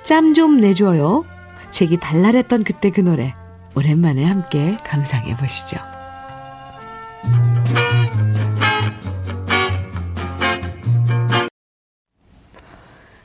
짬 0.04 0.34
좀 0.34 0.58
내줘요. 0.62 1.26
제기 1.72 1.98
발랄했던 1.98 2.64
그때 2.64 2.92
그 2.92 3.02
노래 3.02 3.34
오랜만에 3.76 4.24
함께 4.24 4.78
감상해 4.84 5.36
보시죠. 5.36 5.78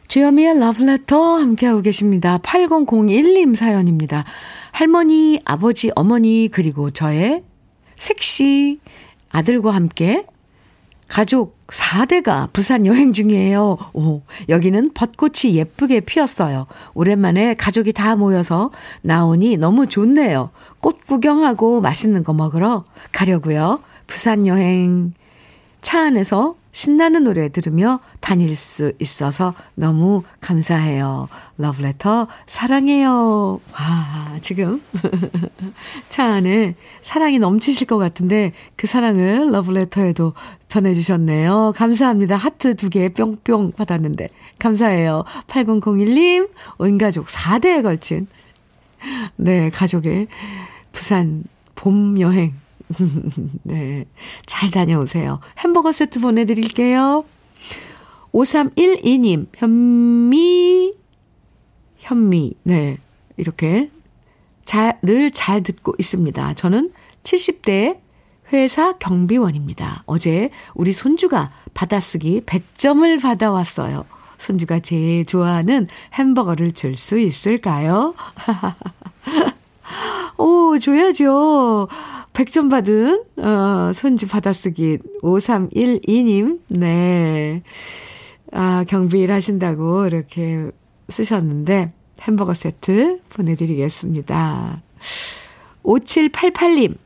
주여미의 0.09 0.61
러브레터 0.61 1.39
함께하고 1.39 1.83
계십니다. 1.83 2.39
8001님 2.39 3.55
사연입니다. 3.55 4.25
할머니, 4.75 5.39
아버지, 5.45 5.93
어머니, 5.95 6.49
그리고 6.51 6.91
저의 6.91 7.45
섹시 7.95 8.81
아들과 9.31 9.71
함께 9.71 10.27
가족 11.07 11.57
4대가 11.69 12.53
부산 12.53 12.85
여행 12.85 13.13
중이에요. 13.13 13.79
오, 13.93 14.23
여기는 14.49 14.93
벚꽃이 14.93 15.55
예쁘게 15.55 16.01
피었어요. 16.01 16.67
오랜만에 16.95 17.55
가족이 17.55 17.93
다 17.93 18.17
모여서 18.17 18.73
나오니 19.03 19.59
너무 19.59 19.87
좋네요. 19.87 20.51
꽃 20.81 21.07
구경하고 21.07 21.81
맛있는 21.81 22.25
거 22.25 22.33
먹으러 22.33 22.85
가려고요. 23.13 23.79
부산 24.09 24.49
여행 24.49 25.15
차 25.83 26.01
안에서 26.01 26.57
신나는 26.75 27.23
노래 27.23 27.49
들으며 27.51 28.01
다닐 28.21 28.57
수 28.57 28.93
있어서 28.99 29.55
너무 29.77 30.25
감사해요. 30.41 31.29
러브레터 31.57 32.27
사랑해요. 32.47 33.61
와, 33.73 34.39
지금 34.43 34.83
차 36.11 36.25
안에 36.25 36.75
사랑이 37.01 37.39
넘치실 37.39 37.87
것 37.87 37.97
같은데 37.99 38.53
그 38.75 38.89
사랑을 38.89 39.53
러브레터에도 39.53 40.33
전해주셨네요. 40.67 41.75
감사합니다. 41.77 42.37
하트 42.37 42.75
두 42.75 42.91
개 42.91 43.09
뿅뿅 43.09 43.73
받았는데 43.77 44.31
감사해요. 44.59 45.23
8001님 45.47 46.51
온 46.79 46.99
가족 46.99 47.27
4대에 47.29 47.85
걸친 47.85 48.27
네 49.37 49.71
가족의 49.71 50.27
부산 50.91 51.45
봄 51.77 52.19
여행 52.19 52.53
네. 53.65 54.05
잘 54.47 54.71
다녀오세요. 54.71 55.41
햄버거 55.59 55.93
세트 55.93 56.21
보내드릴게요. 56.21 57.25
5312님, 58.33 59.47
현미, 59.57 60.93
현미, 61.99 62.55
네. 62.65 62.99
이렇게 63.37 63.91
잘, 64.65 64.99
늘 65.03 65.31
잘 65.31 65.63
듣고 65.63 65.95
있습니다. 65.99 66.55
저는 66.55 66.91
70대 67.23 67.99
회사 68.53 68.93
경비원입니다. 68.99 70.03
어제 70.07 70.51
우리 70.75 70.93
손주가 70.93 71.51
받아쓰기 71.75 72.43
100점을 72.43 73.23
받아왔어요. 73.23 74.05
손주가 74.39 74.81
제일 74.81 75.25
좋아하는 75.25 75.87
햄버거를 76.15 76.73
줄 76.73 76.97
수 76.97 77.19
있을까요? 77.19 78.15
오, 80.37 80.79
줘야죠. 80.79 81.89
100점 82.35 82.69
받은, 82.69 83.25
어, 83.39 83.93
손주 83.95 84.27
받아쓰기 84.27 84.99
5312님, 85.23 86.61
네. 86.69 87.63
아, 88.53 88.85
경비 88.89 89.21
일 89.21 89.33
하신다고 89.33 90.07
이렇게 90.07 90.69
쓰셨는데, 91.09 91.93
햄버거 92.23 92.53
세트 92.53 93.21
보내드리겠습니다. 93.31 94.83
5788님, 95.85 96.97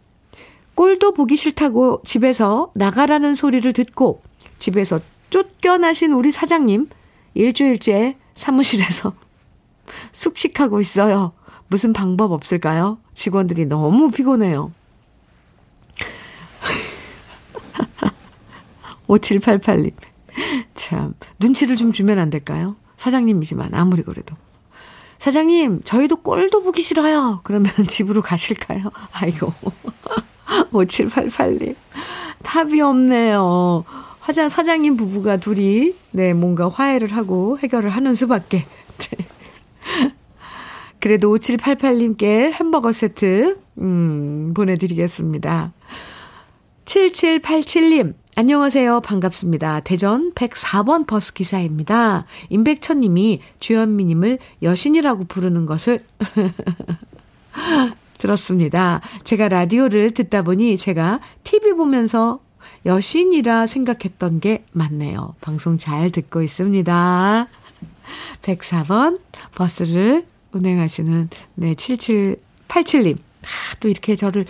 꼴도 0.74 1.12
보기 1.12 1.36
싫다고 1.36 2.02
집에서 2.04 2.72
나가라는 2.74 3.34
소리를 3.34 3.70
듣고, 3.74 4.22
집에서 4.58 4.98
쫓겨나신 5.28 6.12
우리 6.12 6.30
사장님, 6.30 6.88
일주일째 7.34 8.16
사무실에서 8.34 9.12
숙식하고 10.12 10.80
있어요. 10.80 11.32
무슨 11.68 11.92
방법 11.92 12.32
없을까요? 12.32 12.98
직원들이 13.12 13.66
너무 13.66 14.10
피곤해요. 14.10 14.72
5788님. 19.08 19.92
참, 20.74 21.14
눈치를 21.40 21.76
좀 21.76 21.92
주면 21.92 22.18
안 22.18 22.30
될까요? 22.30 22.76
사장님이지만, 22.96 23.74
아무리 23.74 24.02
그래도. 24.02 24.36
사장님, 25.18 25.82
저희도 25.84 26.16
꼴도 26.16 26.62
보기 26.62 26.82
싫어요. 26.82 27.40
그러면 27.42 27.72
집으로 27.88 28.22
가실까요? 28.22 28.90
아이고. 29.12 29.52
5788님. 30.72 31.74
답이 32.42 32.80
없네요. 32.80 33.84
화장, 34.20 34.48
사장님 34.48 34.96
부부가 34.96 35.38
둘이, 35.38 35.94
네, 36.10 36.34
뭔가 36.34 36.68
화해를 36.68 37.16
하고 37.16 37.58
해결을 37.58 37.90
하는 37.90 38.14
수밖에. 38.14 38.66
네. 38.98 39.28
그래도 41.00 41.34
5788님께 41.36 42.52
햄버거 42.52 42.92
세트, 42.92 43.58
음, 43.78 44.52
보내드리겠습니다. 44.54 45.72
7787님, 46.88 48.14
안녕하세요. 48.34 49.02
반갑습니다. 49.02 49.80
대전 49.80 50.32
104번 50.32 51.06
버스 51.06 51.34
기사입니다. 51.34 52.24
임백천 52.48 53.00
님이 53.00 53.42
주현미 53.60 54.06
님을 54.06 54.38
여신이라고 54.62 55.24
부르는 55.24 55.66
것을 55.66 56.02
들었습니다. 58.16 59.02
제가 59.24 59.50
라디오를 59.50 60.12
듣다 60.12 60.40
보니 60.40 60.78
제가 60.78 61.20
TV 61.44 61.74
보면서 61.74 62.40
여신이라 62.86 63.66
생각했던 63.66 64.40
게 64.40 64.64
맞네요. 64.72 65.34
방송 65.42 65.76
잘 65.76 66.10
듣고 66.10 66.40
있습니다. 66.40 67.48
104번 68.40 69.20
버스를 69.54 70.24
운행하시는 70.52 71.28
네 71.56 71.74
7787님. 71.74 73.27
아, 73.48 73.76
또 73.80 73.88
이렇게 73.88 74.14
저를 74.14 74.46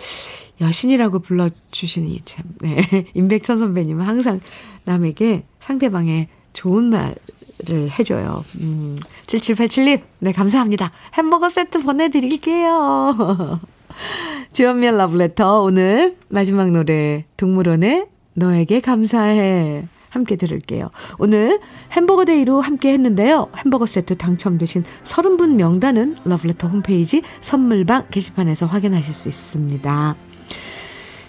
여신이라고 0.61 1.19
불러주시니 1.19 2.21
참, 2.25 2.45
네. 2.59 3.05
임백천 3.15 3.57
선배님은 3.57 4.05
항상 4.05 4.39
남에게 4.83 5.43
상대방의 5.59 6.27
좋은 6.53 6.85
말을 6.85 7.91
해줘요. 7.97 8.43
음, 8.59 8.97
7787님, 9.25 10.01
네, 10.19 10.31
감사합니다. 10.31 10.91
햄버거 11.13 11.49
세트 11.49 11.83
보내드릴게요. 11.83 13.59
주현미의 14.53 14.97
러브레터, 14.97 15.61
오늘 15.61 16.15
마지막 16.27 16.71
노래, 16.71 17.25
동물원의 17.37 18.07
너에게 18.33 18.79
감사해. 18.79 19.98
함께 20.09 20.35
들을게요. 20.35 20.89
오늘 21.17 21.59
햄버거 21.91 22.25
데이로 22.25 22.61
함께 22.61 22.91
했는데요. 22.93 23.49
햄버거 23.55 23.85
세트 23.85 24.17
당첨되신 24.17 24.83
30분 25.03 25.55
명단은 25.55 26.17
러브레터 26.25 26.67
홈페이지 26.67 27.21
선물방 27.41 28.07
게시판에서 28.11 28.65
확인하실 28.65 29.13
수 29.13 29.29
있습니다. 29.29 30.15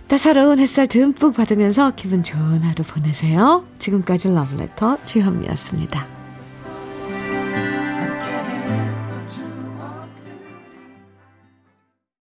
따사로운 0.09 0.59
햇살 0.59 0.89
듬뿍 0.89 1.35
받으면서 1.35 1.93
기분 1.95 2.25
좋은 2.25 2.63
하루 2.63 2.83
보내세요. 2.83 3.65
지금까지 3.79 4.29
러브레터 4.29 5.05
주현미였습니다. 5.05 6.20